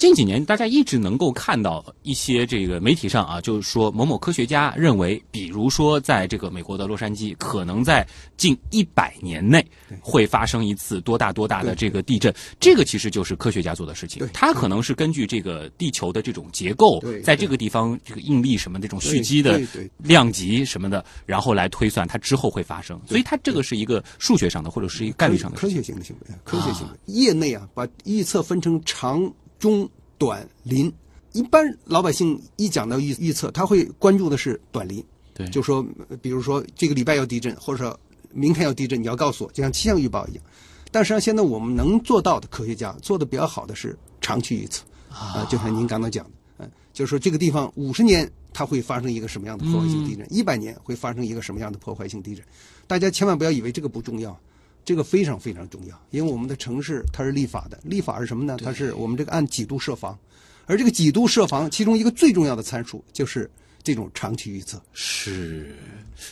[0.00, 8.08] 近几年大家一直能够看到一些这个媒体上啊，就是说某某科学家认为，比如说在这个美国的洛杉矶，可能在
[8.38, 9.62] 近一百年内
[10.00, 12.34] 会发生一次多大多大的这个地震。
[12.58, 19.60] 这个其实就是科学家做的事情对，他可能是根据这个地球的这种结构，在这个地方这个应力什么这种蓄积的
[19.98, 22.98] 量级什么的，然后来推算它之后会发生。
[23.06, 25.68] 所以它这个是一个数学上的或者是一个概率上的科。
[25.68, 26.98] 学性的行为，科学性的。
[27.04, 29.30] 业内啊，把预测分成长、
[29.60, 30.92] 中、短、临。
[31.32, 35.00] 一般老百姓一讲到预预测，他会关注的是短临，
[35.32, 37.96] 对就说，呃比如说这个礼拜要地震，或者说
[38.32, 40.42] 明天要地震，你要告诉我，就像气象预报一样。
[40.90, 52.44] 但实际上，现在我们能做到的科学家做的比较好的是长期预测啊、就像您刚刚讲的，嗯、就是说这个地方五十年它会发生一个什么样的破坏性地震，一百、年会发生一个什么样的破坏性地震。
[52.88, 54.36] 大家千万不要以为这个不重要，
[54.84, 58.56] 这个非常非常重要，因为我们的城市它是立法的，立法是什么呢？
[58.62, 60.18] 它是我们这个按几度设防，
[60.66, 63.48] 而这个几度设防，其中一个最重要的参数就是
[63.82, 64.82] 这种长期预测。
[64.92, 65.76] 是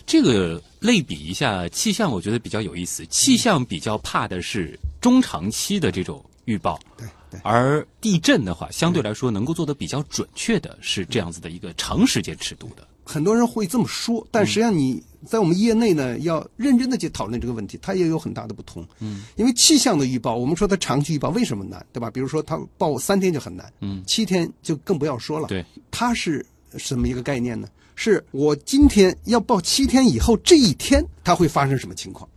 [0.07, 3.07] 这个类比一下气象，我觉得比较有意思。
[3.07, 12.88] 气象比较怕的是中长期的这种预报，对对而地震的话，相对来说能够做得比较准确的是这样子的一个长时间尺度的。
[13.09, 18.87] 很多人会这么说，但实际上你在我们业内呢，要认真的去讨论这个问题，它也有很大的不同。
[19.01, 22.11] 嗯，因为气象的预报，我们说它长期预报为什么难，对吧？
[22.11, 25.49] 比如说它报三天就很难，嗯，七天就更不要说了。
[25.49, 26.45] 对，它是
[26.77, 27.67] 什么一个概念呢？
[27.95, 32.29] 是我今天要报七天以后这一天它会发生什么情况。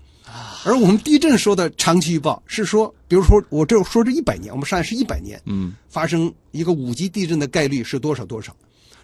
[0.64, 8.56] 而我们地震说的长期预报是说，比如说我这说这一百年，我们上海是一百年，嗯，发生一个五级地震的概率是多少多少？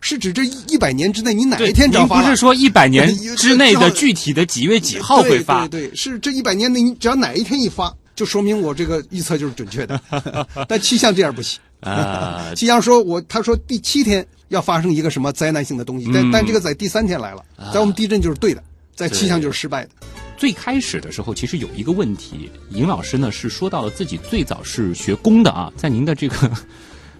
[0.01, 2.23] 是指这一百年之内你哪，一天着发了？
[2.23, 5.67] 不是说一百年 之内的具体的几月几号会发？
[5.67, 9.99] 对对对，是这一百年内你只要哪一天一发，就说明我这个预测就是准确的。
[10.67, 18.63] 但气象这样不行 啊气象说我他说第七天要发生一个什么灾难性的东西，但、嗯但这个在第三天来了，在我们地震就是对的，
[18.95, 19.89] 在气象就是失败的。
[20.37, 26.51] 最开始的时候，其实有一个问题，尹老师呢是说到了自己最早是学工的啊，在您的这个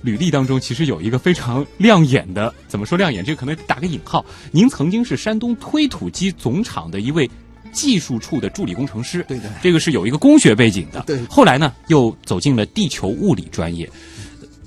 [0.07, 3.25] 履历当中，其实有一个非常亮眼的，怎么说亮眼？
[3.25, 4.25] 这个可能打个引号。
[4.51, 7.29] 您曾经是山东推土机总厂的一位
[7.73, 11.03] 技术处的助理工程师，对的这个是有一个工学背景的。
[11.05, 13.89] 对后来呢，又走进了地球物理专业。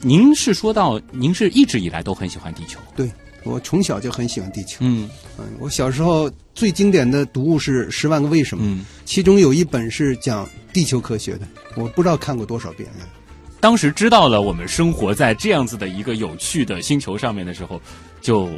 [0.02, 3.10] 您是说到，您是一直以来都很喜欢地球，对
[3.42, 4.76] 我从小就很喜欢地球。
[4.80, 12.86] 嗯嗯，我小时候最经典的读物是《十万个为什么》，嗯，其中有一本是讲地球科学的，我不知道看过多少遍。
[13.60, 17.80] 当时知道了我们生活在这样子的一个有趣的星球上面的时候，
[18.20, 18.48] 就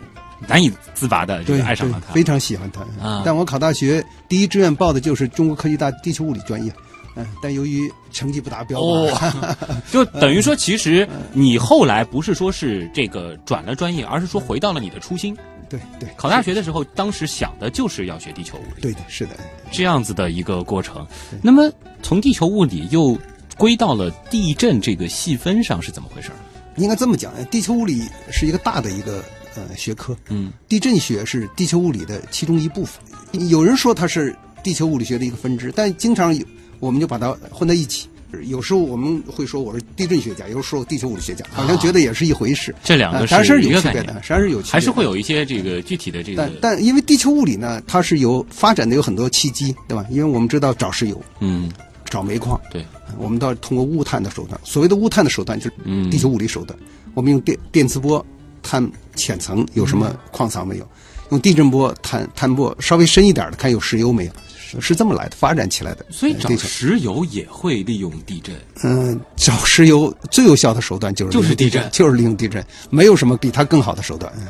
[0.47, 2.13] 难以自拔的这对，个爱上了它。
[2.13, 2.83] 非常喜欢它。
[3.05, 6.73] 啊但我考大学第一志愿报的就是中国科技大地球物理专业，
[7.17, 15.37] 嗯，但由于成绩不达标吧，哦， 就等于说，其实你后来不是说是这个转了专业，而是说回到了你的初心。
[15.69, 19.33] 对对，考大学的时候，当时想的就是要学地球物理，对的，是的，
[19.71, 21.07] 这样子的一个过程。
[21.41, 21.71] 那么
[22.03, 23.19] 从地球物理又
[23.63, 26.33] 归到了地震这个细分上，是怎么回事？
[26.79, 29.23] 应该这么讲，地球物理是一个大的一个
[29.55, 33.01] 呃学科，嗯，地震学是地球物理的其中一部分。
[33.49, 36.45] 有人说它是地球物理学的一个分支，但经常有
[36.81, 38.09] 我们就把它混在一起。
[38.47, 42.75] 有时候我们会说我是地震学家，有时候地球物理学家，好像觉得也是一回事。
[42.83, 50.05] 这两个呃当然是有区别的，实际上是有区别的，还是会有一些这个具体的这个但，但因为地球物理呢，它是有发展的有很多契机，对吧？
[50.11, 51.71] 因为我们知道找石油、嗯，
[52.07, 52.85] 找煤矿，对，
[53.19, 54.61] 我们都要通过物探的手段。
[54.65, 56.79] 所谓的物探的手段就是嗯地球物理手段。
[57.15, 58.25] 我们用电电磁波
[58.63, 60.89] 探浅层有什么矿藏没有，
[61.31, 66.07] 用地震波探探波稍微深一点的看有石油没有，是是这么来的，发展起来的。
[66.11, 68.55] 所以找石油也会利用地震。
[68.83, 74.33] 嗯，找石油最有效的手段就是就是地震就是利用地震，没有什么比它更好的手段。
[74.39, 74.47] 嗯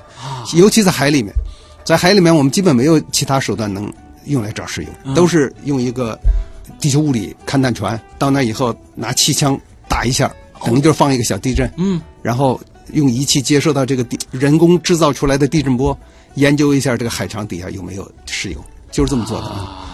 [0.55, 1.33] 尤其在海里面，
[1.85, 3.93] 在海里面我们基本没有其他手段能
[4.27, 6.19] 用来找石油，嗯都是用一个
[6.83, 10.31] 地球物理勘探船到那以后拿气枪打一下，
[10.65, 12.61] 等于就是放一个小地震，嗯，然后
[12.93, 15.97] 用仪器接收到这个地人工制造出来的地震波，
[16.35, 19.47] 研究一下这个海床底下有没有石油，就是这么做的。
[19.47, 19.89] 啊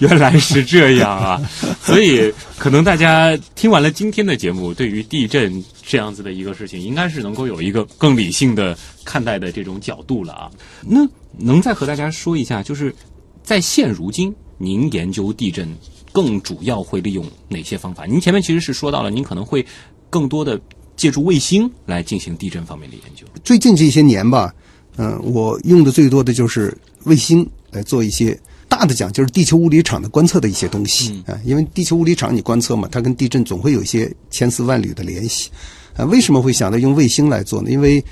[0.00, 1.42] 原来是这样啊，
[1.84, 8.74] 所以可能大家听完了今天的节目，对于地震这样子的一个事情，应该是能够有一个更理性的
[9.04, 10.50] 看待的这种角度了啊。
[10.80, 12.94] 那能再和大家说一下，就是
[13.42, 15.68] 在现如今，您研究地震
[16.12, 18.04] 更主要会利用哪些方法？
[18.04, 19.64] 您前面其实是说到了，您可能会
[20.08, 20.60] 更多的
[20.96, 23.26] 借助卫星来进行地震方面的研究。
[23.44, 24.54] 最近这些年吧，
[24.96, 35.50] 嗯、我用的最多的就是卫星来做一些大的讲就是地球物理场的观测的一些东西啊，因为地球物理场你观测嘛，它跟地震总会有一些千丝万缕的联系
[35.96, 36.04] 啊。
[36.06, 37.70] 为什么会想到用卫星来做呢？
[37.70, 38.04] 因为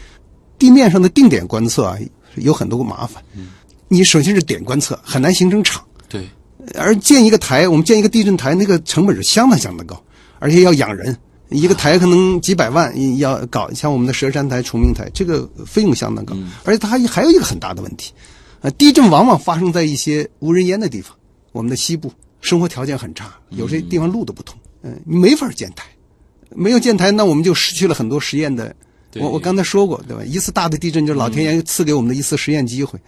[0.58, 1.98] 地面上的定点观测啊，
[2.36, 3.22] 有很多个麻烦。
[3.36, 3.48] 嗯
[3.90, 5.82] 你首先是点观测，很难形成场。
[6.10, 6.28] 对，
[6.74, 10.02] 而建一个台，我们建一个地震台，那个成本是相当相当高，
[10.38, 11.16] 而且要养人，
[11.50, 18.12] 一个台可能几百万，要搞像我们的佘山台、崇明台，这个费用相当高，而且它还还有一个很大的问题，
[18.60, 21.16] 呃，地震往往发生在一些无人烟的地方，
[21.52, 25.84] 我们的西部生活条件很差，有些地方路都不通，嗯、你没法建台，
[26.50, 28.74] 没有建台，那我们就失去了很多实验的。
[29.14, 30.22] 我我刚才说过，对吧？
[30.22, 32.98] 一次大的地震就是老天爷赐给我们的一次实验机会。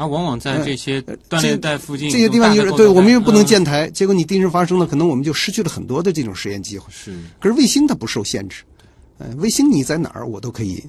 [0.00, 6.86] 那往往在这些断裂带附近呃这些地方就是对我们又不能嗯建台，结果你地震发生了，可能我们就失去了很多的这种实验机会。
[6.90, 8.62] 是可是卫星它不受限制，
[9.18, 10.82] 呃，卫星你在哪儿我都可以，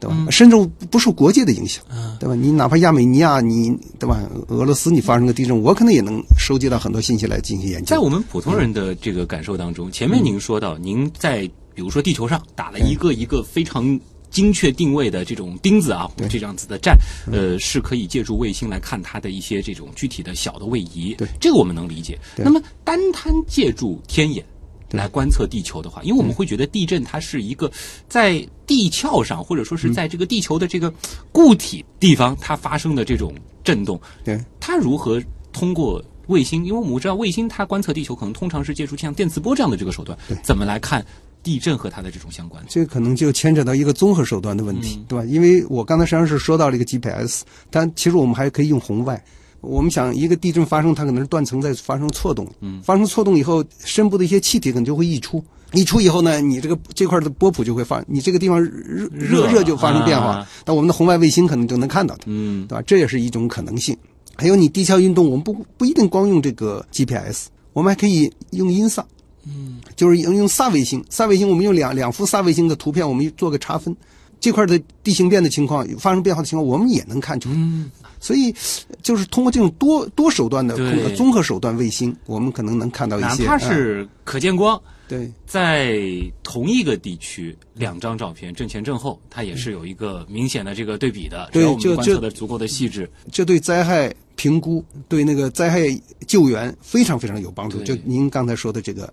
[0.00, 0.32] 对嗯吧？
[0.32, 0.56] 甚至
[0.90, 1.84] 不受国界的影响，
[2.18, 2.34] 对吧？
[2.34, 4.20] 你哪怕亚美尼亚，你对吧？
[4.48, 7.86] 俄罗斯你发生个地震，我可能也能收集到很多信息来进行研究。
[7.86, 13.96] 在我们普通人的这个感受当中，前面您说到，您在比如说地球上打了一个一个非常
[14.36, 16.94] 精确定位的这种钉子啊，这样子的站，
[17.32, 21.14] 呃，是可以借助卫星来看它的一些这种具体的小的位移。
[21.14, 22.18] 对这个我们能理解。
[22.36, 24.44] 那么单单借助天眼。
[24.90, 27.70] 来观测地球的话，因为我们会觉得地震它是一个
[28.08, 30.92] 在地壳上，或者说是在这个地球的这个
[31.32, 35.20] 固体地方它发生的这种震动，对，它如何
[35.52, 36.64] 通过卫星？
[36.64, 41.04] 因为我们知道卫星它观测地球可能通常是借助像电磁波这样的这个手段，怎么来看
[41.46, 42.60] 地震和它的这种相关？
[42.68, 45.24] 这个可能就牵扯到一个综合手段的问题，对吧？
[45.26, 49.24] 因为我刚才实际上是说到了一个 GPS，但其实我们还可以用红外。
[49.60, 62.82] 我们想一个地震发生，它可能是断层在发生错动，嗯，发生错动以后，深部的一些气体可能就会溢出，溢出以后呢，你这个这块的波谱就会发，你这个地方热热热就发生变化啊，那我们的红外卫星可能就能看到它，嗯，对吧？
[62.82, 63.96] 这也是一种可能性。
[64.36, 69.04] 还有你地壳运动，我们不不一定光用这个 GPS，我们还可以用音萨，
[69.46, 73.94] 嗯，就是用用萨卫星，萨卫星我们用两两幅萨卫星的图片，我们做个查分，
[74.40, 77.54] 这块的地形变的情况发生变化的情况，我们也能看出来。
[77.56, 78.54] 嗯，所以
[79.02, 80.76] 就是通过这种多多手段的
[81.14, 86.00] 综合手段卫星，我们可能能看到一哪些，怕是可见光，嗯对在
[86.42, 91.48] 同一个地区，两张照片正前正后，它也是有一个明显的这个对比的。
[91.52, 95.78] 对我们就就观测的足够的细致，这对灾害评估、对那个灾害
[96.26, 97.80] 救援非常非常有帮助。
[97.84, 99.08] 就您刚才说的这个，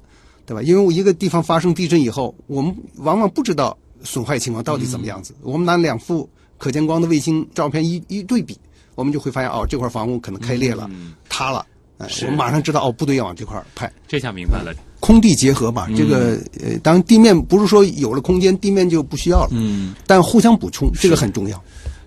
[0.45, 0.61] 对吧？
[0.61, 5.35] 因为我一个地方发生地震以后，我们往往不知道损坏情况到底怎么样嗯子。
[5.41, 6.27] 我们拿两幅
[6.57, 8.57] 可见光的卫星照片一一对比，
[8.95, 10.89] 我们就会发现哦，这块房屋可能开裂了、
[11.29, 11.65] 塌了。
[11.99, 13.91] 哎，我们马上知道哦，部队要往这块儿派。
[14.07, 14.73] 这下明白了。
[14.99, 21.61] 空地结合吧，这个呃，当然地面不是说有了空间，地面就不需要了，嗯，但互相补充，这个很重要。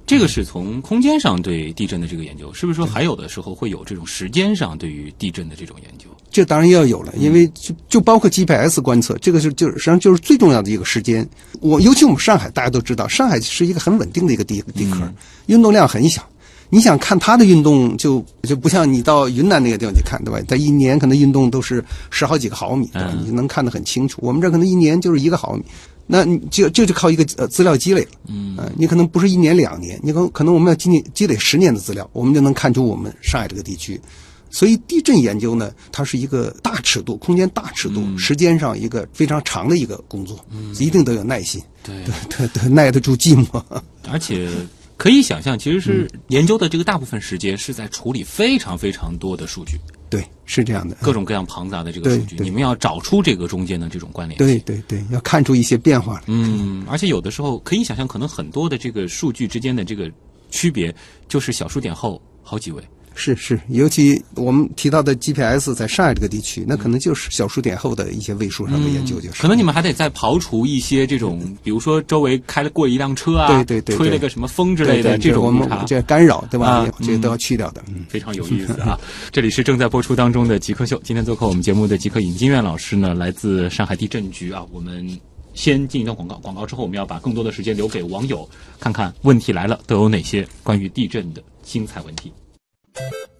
[0.06, 6.06] 这个是从空间上对地震的这个研究，是不是说还有的时候会有这种时间上对于地震的这种研究？
[6.30, 11.28] 这当然要有了，因为就就包括 GPS 观测，这个是就是实际上就是最重要的一个时间。
[11.60, 15.00] 我尤其我们上海，大家都知道，上海是一个很稳定的一个地地壳，
[15.46, 16.22] 运动量很小。
[16.68, 20.40] 你想看它的运动就，就不像你到云南那个地方去看，对吧？
[20.48, 23.10] 它一年可能运动都是十好几个毫米，对吧？
[23.12, 24.18] 嗯你能看得很清楚。
[24.20, 25.62] 我们这可能一年就是一个毫米，
[26.06, 28.10] 那你就这就靠一个呃资料积累了。
[28.28, 34.00] 嗯、呃，你可能不是一年两年，你可能可能我们要积累积累十年的资料，我们就能看出我们上海这个地区。
[34.48, 40.38] 所以地震研究呢，它是一个大尺度、空间大尺度、时间上一个非常长的一个工作，
[40.78, 41.94] 一定得有耐心，对，
[42.30, 43.62] 对对，耐得住寂寞。
[44.08, 44.48] 而且
[44.96, 50.96] 可以想象，其实是研究的这个大部分时间是在处理非常非常多的数据，对，是这样的。
[51.00, 54.46] 各种各样庞杂的这个数据，你们要找出这个中间的这种关联性。
[54.46, 56.22] 对对对，要看出一些变化。
[56.26, 60.10] 嗯，而且有的时候可以想象，可能很多的这个数据之间的这个
[60.50, 60.94] 区别，
[61.28, 62.82] 就是小数点后好几位。
[63.18, 76.66] 是是，尤其我们提到的 GPS 在上海这个地区，那可能就是小数点后的一些位数上的研究，就是、可能你们还得再刨除一些这种，比如说周围开了过一辆车啊，对对对对吹了个什么风之类的对对我们种这干扰，对吧？
[76.66, 77.82] 啊这些都要去掉的。
[77.88, 78.04] 嗯。
[78.08, 78.98] 非常有意思啊！
[79.32, 84.64] 这里是正在播出当中的极客秀，今天做客我们节目的极客尹金院老师呢，来自上海地震局啊。
[84.70, 85.18] 我们
[85.54, 88.48] 先进一段广告，广告之后我们要把更多的时间留给网友，
[88.78, 92.32] 看看问题来了都有哪些关于地震的精彩问题。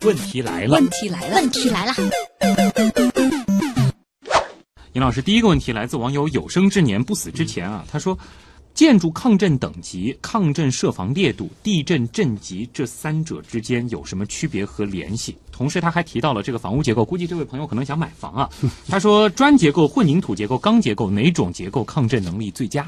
[0.02, 1.92] 问题来了，问题来了，问题来了，
[4.92, 8.16] 尹老师，第一个问题来自网友有生之年不死之前啊，他说，
[8.72, 15.36] 建筑抗震等级、抗震设防烈度、地震震级这三者之间有什么区别和联系？
[15.50, 18.48] 同时，他还提到了这个房屋结构，估计这位朋友可能想买房啊。
[18.88, 22.86] 他说，砖结构、混凝土结构、钢结构哪种结构抗震能力最佳？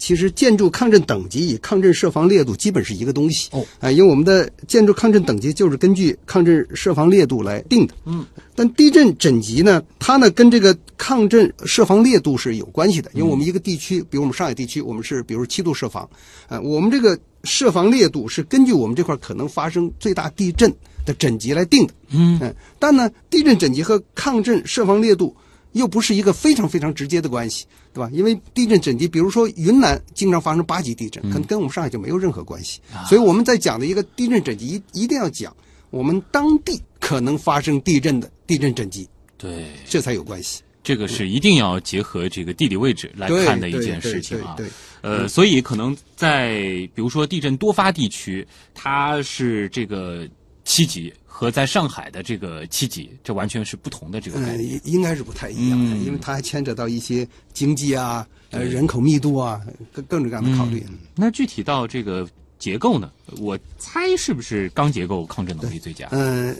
[0.00, 3.50] 其实建筑抗震等级与抗震设防烈度基本是一个东西。
[3.52, 7.94] 哦，啊，因为我们的建筑抗震等级就是根据抗震设防烈度来定的。
[8.06, 8.24] 嗯，
[8.56, 13.10] 但地震等级呢，它呢跟这个抗震设防烈度是有关系的。
[13.14, 16.08] 因为我们一个地区，比如我们上海地区，我们是比如七度设防，
[16.48, 20.74] 啊，我们这个设防烈度是根据我们这块可能发生最大地震
[21.04, 21.92] 的等级来定的。
[22.12, 22.40] 嗯
[22.78, 25.36] 但呢，地震等级和抗震设防烈度
[25.72, 28.10] 又不是一个非常非常直接的关系，对吧？
[28.12, 32.80] 因为地震震级，比如说云南经常发生八级地震，可能跟我们上海就没有任何关系。
[33.08, 35.54] 所以我们在讲的一个地震震级，一一定要讲
[35.90, 39.08] 我们当地可能发生地震的地震震级，
[39.38, 40.62] 对，这才有关系。
[40.82, 44.54] 这个是一定要结合这个地理位置来看的一件事情啊。
[44.56, 46.58] 对对呃，所以可能在
[46.94, 50.26] 比如说地震多发地区，它是这个
[50.64, 54.80] 七级和在上海的这个七级，这完全是不同的这个概嗯，念。
[54.84, 59.60] 应应该是不太一样的，嗯因为它还牵扯到一些经济啊、呃人口密度啊
[59.92, 60.84] 各各种各样的考虑。
[61.14, 62.28] 那具体到这个
[62.58, 66.08] 结构呢，我猜是不是钢结构抗震能力最佳？
[66.10, 66.54] 嗯，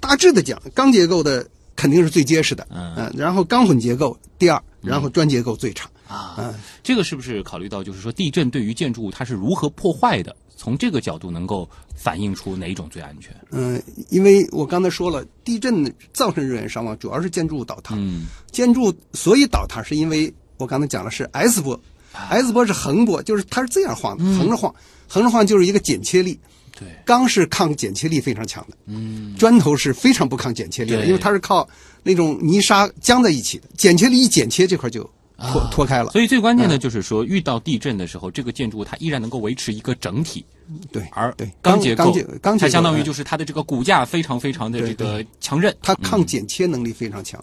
[0.00, 5.88] 大致的讲，钢结构的肯定是最结实的，嗯然后钢混结构第二，然后砖结构最差。
[6.06, 10.36] 啊，嗯这个是不是考虑到就是说地震对于建筑物它是如何破坏的？
[10.56, 13.34] 从这个角度能够反映出哪一种最安全？
[13.50, 18.26] 嗯，因为我刚才说了，地震造成人员伤亡主要是建筑物倒塌，嗯。
[18.50, 21.78] 建筑所以倒塌是因为我刚才讲了是 S 波
[22.12, 24.74] ，S 波是横波，就是它是这样晃的，横着晃，
[25.08, 26.38] 横着晃就是一个剪切力。
[26.76, 31.68] 对，钢是抗剪切力非常强的，嗯，砖头是非常不抗剪切力的，因为它是靠
[32.02, 35.08] 那种泥沙浆在一起的，剪切力一剪切这块就
[35.38, 36.10] 脱、啊脱开了。
[36.10, 40.44] 所以最关键的就是说，遇到地震的时候，这个建筑物它依然能够维持一个整体，
[40.92, 45.74] 对，而对钢结构钢结钢结构它相当于嗯就是它的这个骨架非常非常的这个强韧。
[45.82, 47.42] 它抗剪切能力非常强。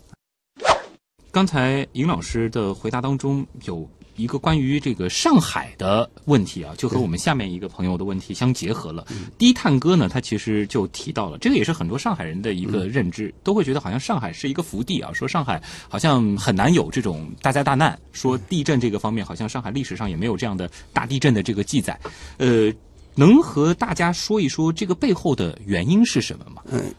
[1.32, 3.88] 刚才尹老师的回答当中有
[4.22, 9.06] 一个关于这个上海的问题啊，就和我们下面一个朋友的问题相结合了。
[9.38, 22.00] 低碳哥呢，他其实就提到了，这个也是很多上海人的一个认知，都会觉得好像上海是一个福地啊，说上海好像很难有这种大灾大难，说地震这个方面，好像上海历史上也没有这样的大地震的这个记载。
[22.38, 22.72] 呃，
[23.16, 26.62] 能和大家说一说这个背后的原因是什么吗？
[26.72, 26.94] 嗯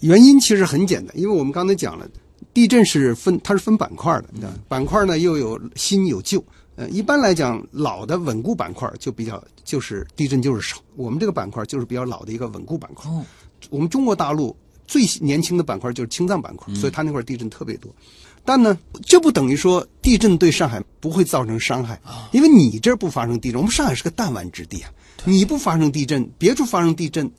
[0.00, 2.06] 原因其实很简单，因为我们刚才讲了，
[2.56, 6.42] 地震是分它是分板块的，对板块呢又有新有旧。
[6.74, 10.78] 呃，一般来讲，老的稳固板块就比较就是地震就是少。
[10.94, 13.10] 我们这个板块就是比较老的一个稳固板块。
[13.10, 13.22] 哦，
[13.68, 17.94] 我们中国大陆最年轻的板块就是青藏板块，所以它那块地震特别多。
[18.42, 22.00] 但呢，这不等于说地震对上海不会造成伤害，
[22.32, 24.90] 因为你这儿不发生地震，我们上海是个弹丸之地啊，
[25.26, 27.30] 你不发生地震，别处发生地震，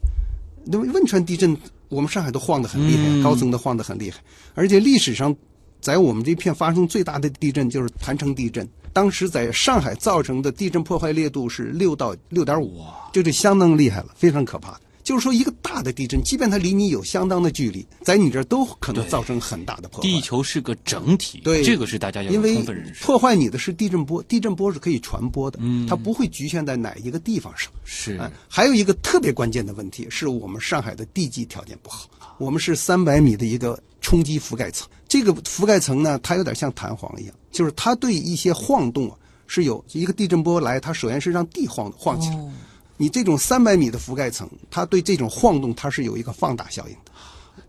[0.64, 1.58] 那么汶川地震，
[1.90, 3.24] 我们上海都晃得很厉害，嗯。
[3.24, 4.18] 高层都晃得很厉害，
[4.54, 5.36] 而且历史上，
[5.80, 12.82] 在我们这片发生最大的地震就是郯城地震，当时在上海造成的地震破坏烈度是六到六点五，
[13.12, 14.72] 这就相当厉害了，非常可怕。
[14.72, 14.82] 的。
[15.08, 20.10] 就是说，一个大的地震，即便它离你有相当的距离，在你这儿都可能造成很大的破坏。
[20.10, 23.06] 地球是个整体，对这个是大家要有因为充分认识。
[23.06, 27.72] 破坏你的是地震波，地震波是可以传播的，嗯它不会局限在哪一个地方上。
[27.86, 39.16] 是哎，还有一个特别关键的问题是我们上海的地基条件不好，我们是三百米的一个冲击覆盖层，这个覆盖层呢，它有点像弹簧一样，就是它对一些晃动啊
[39.48, 42.36] 是有一个地震波来，它首先是让地晃晃起来。
[42.36, 42.52] 哦
[42.98, 47.12] 你这种三百米的覆盖层，它对这种晃动它是有一个放大效应的。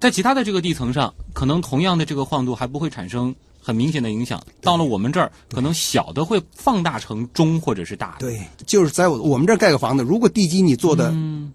[0.01, 4.41] 在其他的这个地层上，可能同样的这个晃动还不会产生很明显的影响。
[4.61, 8.21] 到了我们这儿，可能小的会放大成中或者是大的。
[8.21, 11.13] 对，就是在我我们这儿盖个房子，如果地基你做的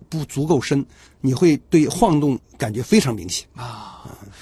[0.10, 0.86] 不足够深，
[1.22, 4.02] 你会对晃动感觉非常明显啊。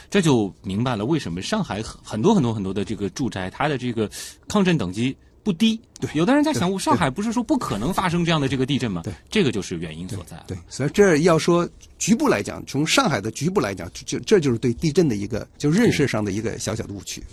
[0.09, 4.09] 这就明白了为什么上海很很多很多很多的这个住宅，它的这个
[4.47, 5.79] 抗震等级不低。
[5.99, 9.01] 对，有的人在想，我上海不是说不可能发生这样的这个地震吗？
[9.03, 10.41] 对，这个就是原因所在。
[10.47, 11.67] 对，所以这要说
[11.97, 17.23] 局部来讲，从上海的局部来讲，就这就是对地震的一个就认识上的一个小小的误区。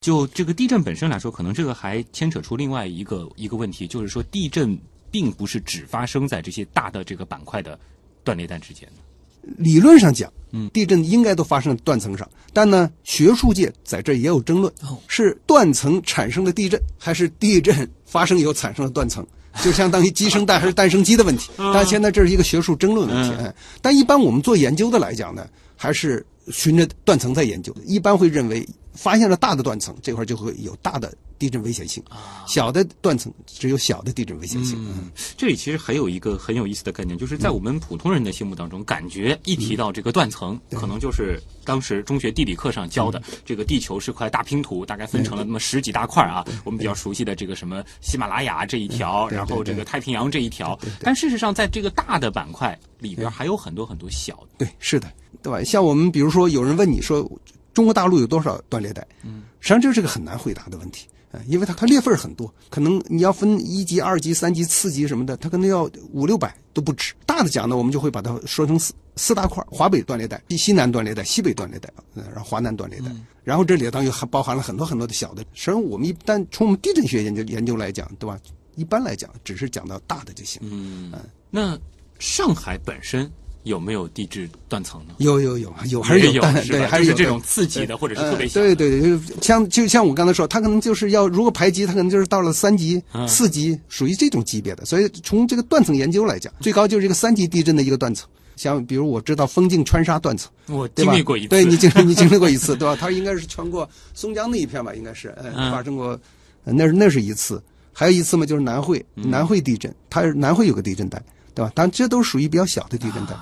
[0.00, 4.76] 就这个地震本身来说，可能这个还牵扯出另外一个一个问题，就是说地震
[5.10, 7.78] 并不是只发生在这些大的这个板块的
[8.24, 9.11] 断裂带之间的。
[9.42, 19.26] 理论上讲，嗯地震应该都发生在断层上，但呢，学术界在这也有争论哦，是断层产生的地震，还是地震发生以后产生了断层？
[19.62, 21.50] 就相当于鸡生蛋还是蛋生鸡的问题。
[21.58, 23.36] 但现在这是一个学术争论问题。
[23.82, 27.82] 但一般我们做研究的来讲呢，还是循着断层在研究的。
[27.84, 32.02] 一般会认为发现了大的断层，这块就会有大的地震危险性；
[32.46, 34.76] 小的断层只有小的地震危险性。
[34.78, 46.44] 嗯，这里其实还有一个很有意思的概念，就是在我们普通人的心目当中，感觉一提到这个断层，可能就是当时中学地理课上教的，这个地球是块大拼图，大概分成了那么十几大块啊。
[46.64, 50.78] 我们比较熟悉的这个什么喜马拉雅这一条，然后这个太平洋这一条。
[51.00, 54.48] 但事实上在这个大的板块里边还有很多很多小的。
[54.58, 55.10] 对，是的，
[55.42, 55.64] 对吧？
[55.64, 57.28] 像我们比如说有人问你说
[57.72, 61.06] 中国大陆有多少断裂带，嗯，实际上这是个很难回答的问题。
[61.32, 67.14] 呃，因为它它裂缝很多，可能你要分一级、二级、三级、四级什么的，它可能要五六百都不止。
[67.24, 73.06] 大的讲呢，我们就会把它说成四四大块：华北断裂带、西西南断裂带、西北断裂带，嗯，然后华南断裂带。
[73.44, 75.42] 然后这里当然还包含了很多很多的小的。
[75.54, 78.38] 实际上，我们一旦从我们地震学研究研究来讲，对吧？
[78.76, 80.60] 一般来讲，只是讲到大的就行。
[80.62, 81.12] 嗯，
[81.50, 81.78] 那
[82.18, 83.30] 上海本身
[83.64, 85.14] 有没有地质断层呢？
[85.18, 94.84] 有有有有还是也有但对，是吧还是有这种刺激的或者是特别小对对对，就像就像我刚才说，它可能就是要如果排级，它可能就是到了三级、嗯四级，属于这种级别的。
[94.84, 98.28] 所以从这个断层研究来讲，最高就是一个三级地震的一个断层。
[98.54, 100.86] 像比如我知道风镜穿沙断层，我？
[100.88, 102.94] 经历过一次，对你经你经历过一次， 对吧？
[102.94, 106.18] 它应该是穿过松江那一片吧，应该是，呃，嗯发生过，
[106.64, 107.60] 呃那是那是一次，
[107.92, 111.20] 还有一次嘛，就是南汇嗯南汇地震，它是南汇有个地震带，
[111.54, 111.72] 对吧？
[111.74, 113.34] 但这都属于比较小的地震带。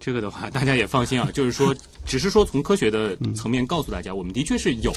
[0.00, 1.74] 这个的话，大家也放心啊， 就是说，
[2.04, 4.92] 只是说从科学的层面告诉大家，我们的确是有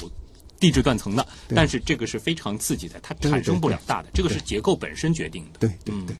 [0.58, 5.60] 地质断层的，但是这个是非常刺激的，它产生不了大的，这个是结构本身决定的。
[5.60, 6.16] 对对嗯对。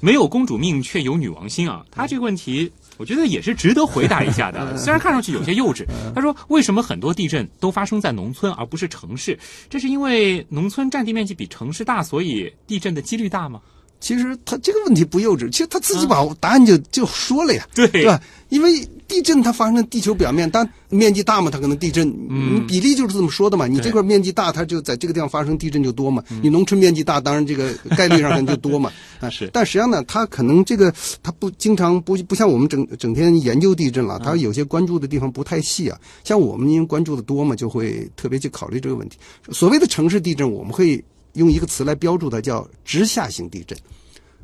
[0.00, 4.74] 没有公主命却有女王心啊，他这个问题，我觉得也是值得回答一下的。
[4.78, 5.84] 虽然看上去有些幼稚，
[6.14, 9.36] 他说为什么很多地震都发生在农村而不是城市？
[9.68, 13.60] 这是因为农村占地面积比城市大，所以地震的几率大吗？
[14.00, 18.20] 其实他这个问题不幼稚，其实他自己把答案就、就说了呀，对对吧？
[18.48, 23.66] 因为地震它发生在地球表面，但面积大嘛，它可能地震，嗯比例就是这么说的嘛。
[23.66, 26.22] 你这块面积大，它就在这个地方发生地震就多嘛。
[26.42, 28.90] 你农村面积大，当然这个概率上可能就多嘛。
[29.20, 30.90] 啊，是但实际上呢，它可能这个
[31.22, 35.98] 它不经常不不像我们整整天研究地震了，它有些关注的地方不太细啊。
[36.24, 39.18] 像我们因为关注的多嘛，就会特别去考虑这个问题。
[39.50, 41.02] 所谓的城市地震，我们会
[41.34, 43.78] 用一个词来标注它，叫直下型地震。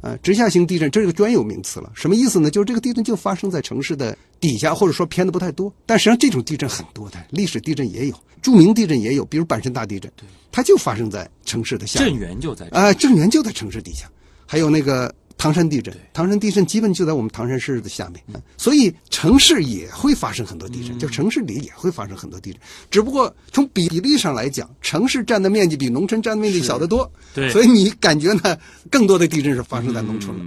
[0.01, 2.51] 呃，直下型地震这是个专有名词了，什么意思呢？
[2.51, 5.73] 就是这个地震就发生在城市的底下，或者说偏的不太多。
[5.87, 10.13] 但实际上这种地震很多的，历史地震也有，著名地震也有，比如阪神大地震，
[10.53, 12.77] 它就发生在城市的下面震源就在这。
[12.77, 14.07] 啊、震源就在城市底下，
[14.45, 15.11] 还有那个
[15.45, 18.41] 唐山地震，唐山地震基本就在我们唐山市的下面，嗯。
[18.57, 22.59] 所以城市也会发生很多地震，就城市里也会发生很多地震，
[22.91, 27.51] 只不过从比例上来讲，城市占的面积比农村占的面积小得多，对。
[27.51, 28.57] 所以你感觉呢，
[28.91, 30.45] 更多的地震是发生在农村了。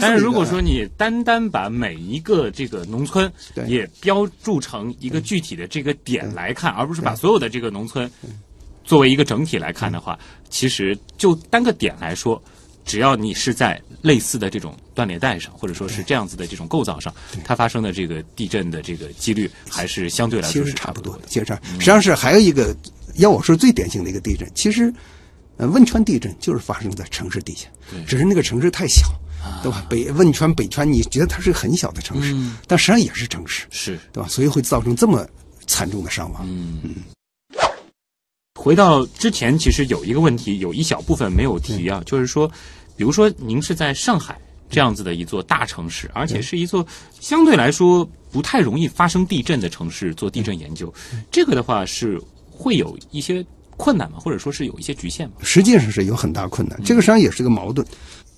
[0.00, 3.66] 但是如果说你单单把每一个这个农村对。
[3.66, 8.08] 也标注成一个具体的这个点来看，而不是把所有的这个农村
[8.84, 10.16] 作为一个整体来看的话，
[10.48, 12.40] 其实就单个点来说，
[12.88, 17.14] 只要你是在类似的这种断裂带上，或者说是这样子的这种构造上，
[17.44, 21.20] 它发生的这个地震的这个几率还是相对来说是差不多。
[21.28, 22.74] 其实差实际上是还有一个，
[23.16, 24.92] 要我说最典型的一个地震，其实，
[25.58, 27.68] 呃，汶川地震就是发生在城市底下，
[28.06, 29.06] 只是那个城市太小，
[29.62, 29.84] 对吧？
[29.90, 32.34] 北汶川、北川，你觉得它是个很小的城市，
[32.66, 34.28] 但实际上也是城市，是，对吧？
[34.28, 35.28] 所以会造成这么
[35.66, 36.42] 惨重的伤亡。
[36.46, 36.94] 嗯
[38.58, 42.50] 回到之前，其实有一个问题，有一小部分没有提啊，就是说，
[42.98, 44.36] 比如说您是在上海
[44.68, 46.84] 这样子的一座大城市，而且是一座
[47.20, 50.92] 相对来说不太容易发生地震的城市做地震研究，
[51.30, 52.20] 这个的话是
[52.50, 53.46] 会有一些
[53.76, 54.18] 困难吗？
[54.18, 55.36] 或者说是有一些局限吗？
[55.42, 57.86] 实际上是有很大困难，这个实际上也是个矛盾。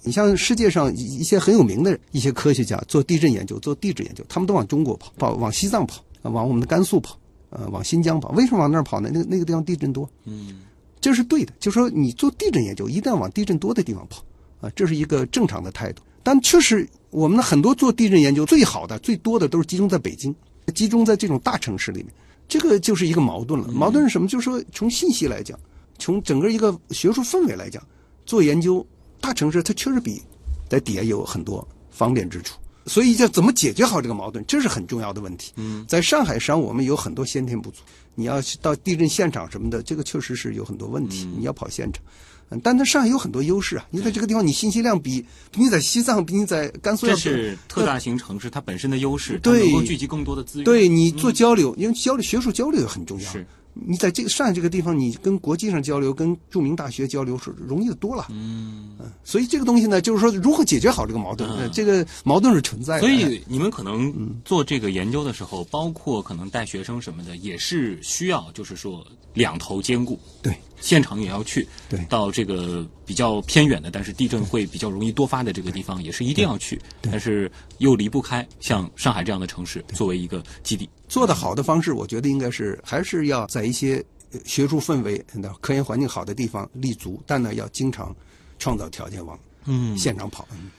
[0.02, 8.28] 你像世界上一一些很有名的一些科学家做地震研究、做地质研究，他们都往中国跑，跑往西藏跑，呃往我们的甘肃跑，呃，往新疆跑。
[8.32, 9.11] 为什么往那儿跑呢？
[9.12, 10.61] 那个那个地方地震多，嗯，
[11.00, 11.52] 这是对的。
[11.58, 14.22] 就说你做地震研究，一定要往地震多的地方跑，
[14.61, 16.02] 啊，这是一个正常的态度。
[16.22, 20.34] 但确实，我们的很多做地震研究最好的、最多的都是集中在北京，
[20.74, 22.12] 集中在这种大城市里面，
[22.46, 23.68] 这个就是一个矛盾了。
[23.68, 24.28] 矛盾是什么？
[24.28, 25.58] 就是说，从信息来讲，
[25.98, 27.82] 从整个一个学术氛围来讲，
[28.26, 28.86] 做研究，
[29.20, 30.22] 大城市它确实比
[30.68, 32.58] 在底下有很多方便之处。
[32.86, 35.52] 所以，要怎么解决好这个矛盾，这是很重要的问题。
[35.56, 37.82] 嗯，在上海实际上我们有很多先天不足，
[38.14, 41.28] 你要去到地震现场什么的，这个确实是有很多问题。
[41.36, 42.02] 你要跑现场，
[42.51, 43.86] 嗯，但它上海有很多优势啊。
[43.90, 50.64] 你在这个地方，你信息量比比你在西藏，比你在甘肃要这是特大型城市它本身的优势，它对能够聚集更多的资源。
[50.64, 53.30] 对你做交流，因为交流学术交流也很重要。
[53.30, 53.46] 是
[53.86, 58.26] 你在这个上海这个地方，你跟国际上交流，跟著名大学交流是容易的多了。
[58.30, 63.00] 嗯，所以这个东西呢，就是说如何解决好这个矛盾，嗯呃这个矛盾是存在的。
[63.00, 64.14] 所以你们可能
[64.44, 70.18] 做这个研究的时候，包括可能带学生什么的，也是需要，就是说两头兼顾。
[70.42, 80.88] 对现场也要去，对到这个比较偏远的，但是地震会比较容易多发的这个地方，也是一定要去，但是又离不开像上海这样的城市作为一个基地。
[81.08, 83.96] 做得好的方式，我觉得应该是还是要在一些
[84.30, 88.14] 呃学术氛围、那科研环境好的地方立足，但呢要经常
[88.61, 90.46] 创造条件往嗯现场跑。
[90.52, 90.70] 嗯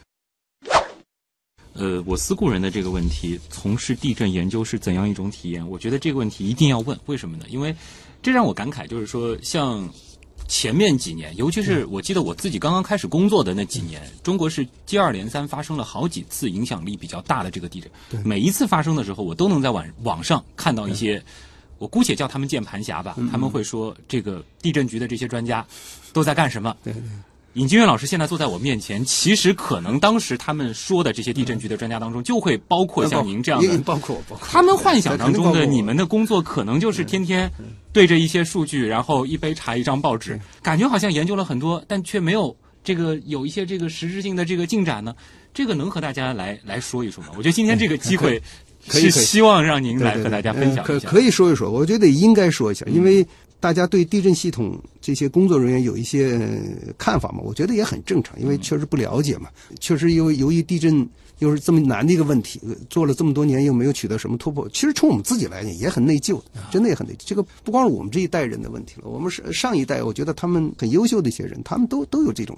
[1.73, 5.69] 呃，我思故人的这个问题，从事地震研究是怎样一种体验？
[5.69, 7.43] 我觉得这个问题一定要问，为什么呢？
[7.49, 7.75] 因为
[8.21, 9.89] 这让我感慨，就是说，像
[10.51, 17.89] 前面几年，尤其是我记得我自己刚刚开始工作的那几年，中国是接二连三发生了好几次影响力比较大的这个地震。
[18.27, 21.23] 每一次发生的时候，我都能在网网上看到一些，
[21.77, 25.65] 我姑且叫他们键盘侠吧，他们会说这个地震局的这些专家
[26.11, 26.75] 都在干什么？
[26.83, 27.01] 对对
[27.53, 37.51] 尹金月老师现在坐在我面前，其实可能当时他们说的这些地震局的专家当中，就会包括像您这样的也包括我，包括他们幻想当中的你们的工作，可能就是天天
[37.91, 45.13] 对着一些数据，然后一杯茶一张报纸，感觉好像研究了很多，但却没有这个有一些这个实质性的这个进展呢。
[45.53, 47.31] 这个能和大家来来说一说吗？
[47.35, 48.41] 我觉得今天这个机会
[48.87, 51.09] 是希望让您来和大家分享一下。
[51.09, 53.27] 可以说一说，我觉得应该说一下，因为
[53.61, 59.49] 大家对地震系统这些工作人员有一些呃看法嘛，我觉得也很正常，因为确实不了解嘛，
[59.79, 61.07] 确实由由于地震
[61.39, 66.41] 又是这么难的一个问题，呃做了这么多年又没有取得什么突破，其实从我们自己来讲也很内疚，
[66.71, 67.17] 真的也很内疚。
[67.23, 72.57] 这个不光是我们这一代人的问题了，我们是上一代，我觉得他们很优秀的一些人，他们都都有这种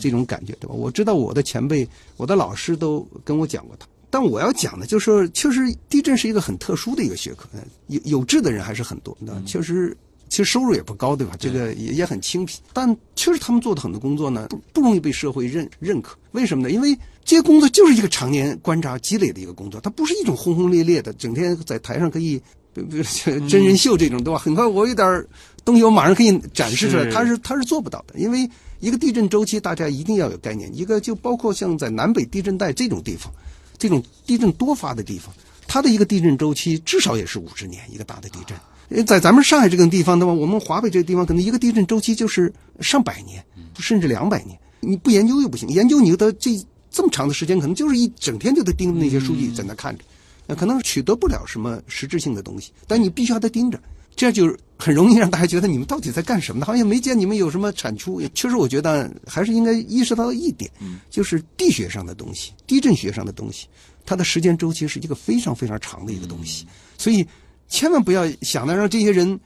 [0.00, 0.74] 这种感觉，对吧？
[0.74, 3.86] 我知道我的前辈、我的老师都跟我讲过他。
[4.12, 9.40] 但我要讲的就是说，确实地震是一个很特殊的一个学科，呃有有志的人还是很多的。
[9.46, 9.96] 确实，
[10.30, 11.36] 其实收入也不高，对吧？
[11.38, 16.16] 这个也也很清贫，但确实他们做的很多工作呢，不不容易被社会认认可。
[16.30, 16.70] 为什么呢？
[16.70, 22.40] 因为这些工作就是一个常年观察积累的一个工作，它不是一种轰轰烈烈的，整天在台上可以。
[22.72, 23.02] 比比如
[23.48, 24.38] 真人秀这种，对吧？
[24.38, 25.26] 很快我有点
[25.64, 27.02] 东西，我马上可以展示出来。
[27.02, 30.70] 是它是他是做不到的，因为一个地震周期，大家一定要有概念。
[30.72, 33.32] 一个就包括像在南北地震带这种地方，
[33.76, 35.34] 这种地震多发的地方，
[35.72, 38.58] 它的一个地震周期至少也是五十年，一个大的地震。
[38.88, 43.40] 呃在咱们上海这个地方的话，我们华北这个地方，可能一个地震周期就是上百年，
[43.78, 44.58] 甚至两百年。
[44.80, 46.50] 你不研究又不行，研究你的这
[46.90, 50.02] 这么长的时间，可能就是一整天就得盯着那些数据在那看着，
[50.44, 53.80] 那可能取得不了什么实质性的东西，但你必须要得盯着。
[54.16, 56.66] 这样就很容易让大家觉得你们到底在干什么呢？
[56.66, 58.20] 好像没见你们有什么产出。
[58.34, 60.68] 确实，我觉得还是应该意识到一点，
[61.08, 63.68] 就是地学上的东西、地震学上的东西，
[64.10, 66.66] 它的时间周期是一个非常非常长的一个东西，
[66.98, 67.24] 所以
[67.68, 69.38] 千万不要想着让这些人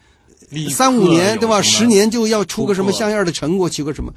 [0.70, 1.60] 三五年对吧？
[1.60, 4.10] 十年就要出个什么像样的成果，取个什么，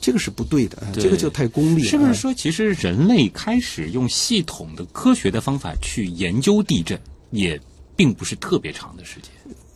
[0.00, 1.86] 这个是不对的，这个就太功利了。
[1.86, 7.00] 啊是不是说，其实人类开始用系统的科学的方法去研究地震，
[7.30, 7.60] 也
[7.94, 9.30] 并不是特别长的时间？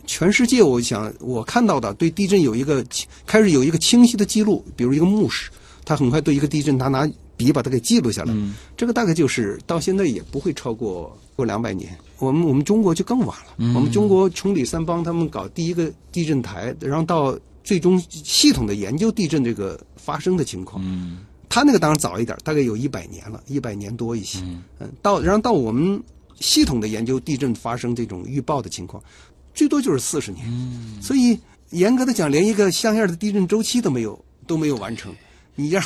[0.08, 2.84] 全世界，我想我看到的对地震有一个
[3.26, 5.52] 开始有一个清晰的记录，比如一个牧师，
[5.84, 8.32] 他很快对一个地震，他拿笔把它给记录下来。
[8.32, 11.96] 嗯这个大概就是到现在也不会超过过两百年。
[12.18, 20.82] 我们我们中国就更晚了，嗯我们中国崇礼三邦他们搞第一个地震台，然后到最终系统的研究地震这个发生的情况。
[20.84, 21.18] 嗯
[21.48, 24.40] 他那个当然早一点，大概有一百年了，一百年多一些。
[24.40, 26.02] 嗯嗯，到然后到我们
[26.40, 29.02] 系统的研究地震发生这种预报的情况，
[29.54, 30.44] 最多就是四十年。
[30.48, 31.38] 嗯，所以
[31.70, 35.14] 严格的讲，连一个像样的地震周期都没有都没有完成，
[35.58, 35.82] 你让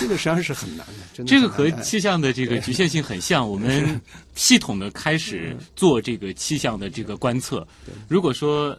[0.00, 4.00] 这个实际上是很难的，真的这个和气象的这个局限性很像，我们
[4.34, 7.66] 系统的开始做这个气象的这个观测。
[8.08, 8.76] 如果说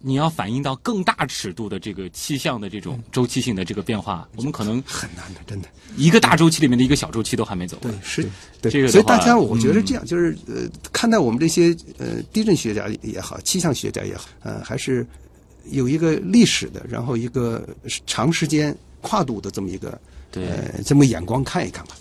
[0.00, 5.68] 你要反映到更大尺度的这个气象的这种周期性的这个变化，我们可能很难的，真的。
[5.96, 7.92] 一个大周期里面的一个小周期都还没走完。
[7.92, 8.28] 对，是，
[8.60, 15.04] 对，这个所以大家我觉得是这嗯样，就是呃，看待我们这些呃地震学家也好，气象学家也好，呃，还是
[15.70, 17.68] 有一个历史的，然后一个
[18.06, 19.98] 长时间跨度的这么一个
[20.30, 20.46] 对。
[20.46, 21.96] 呃这么眼光看一看吧，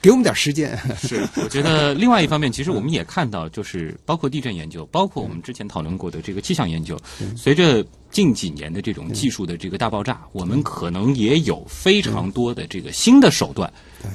[0.00, 0.76] 给我们点时间。
[0.96, 6.98] 是， 我觉得另外一方面，其实我们也看到，就是包括地震研究，包括我们之前讨论过的这个气象研究，
[7.36, 13.72] 随着近几年的这种技术的这个大爆炸，我们可能也有非常多的这个新的手段，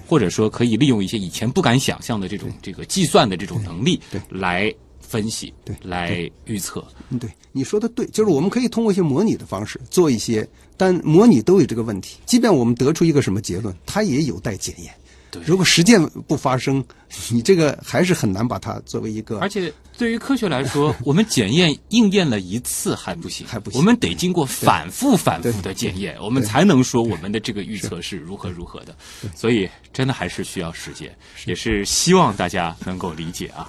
[0.08, 4.20] 或者说可以利用一些以前不敢想象的这种这个计算的这种能力对。
[4.30, 4.74] 来
[5.08, 6.86] 分析对，来预测。
[7.10, 12.18] 嗯，对，你说的对，就是我们可以通过一些模拟的方式做一些，但模拟都有这个问题。
[12.26, 14.94] 即便我们得出一个什么结论，它也有待检验。
[15.30, 16.82] 对如果实践不发生，
[17.30, 28.96] 你这个还是很难把它作为一个而且对于科学来说，我们检验应验了一次还不行，还不行我们得经过反复反复的检验，我们才能说我们的这个预测是如何如何的。
[29.36, 31.14] 所以真的还是需要时间，
[31.46, 33.68] 也是希望大家能够理解啊。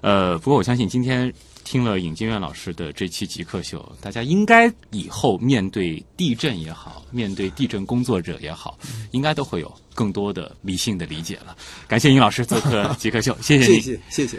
[0.00, 1.32] 呃，不过我相信今天。
[1.62, 8.76] 听了尹金院老师的这期极客秀，大家应该以后面对地震也好，面对地震工作者也好，
[9.12, 11.56] 应该都会有更多的理性的理解了。
[11.86, 13.80] 感谢尹老师做客极客秀，谢谢您。
[13.80, 14.38] 谢谢谢谢。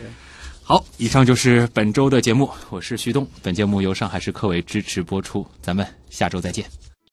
[0.61, 3.25] 好，以上就是本周的节目，我是徐东。
[3.41, 6.90] 本节目由上海市科委支持播出，咱们下周再见。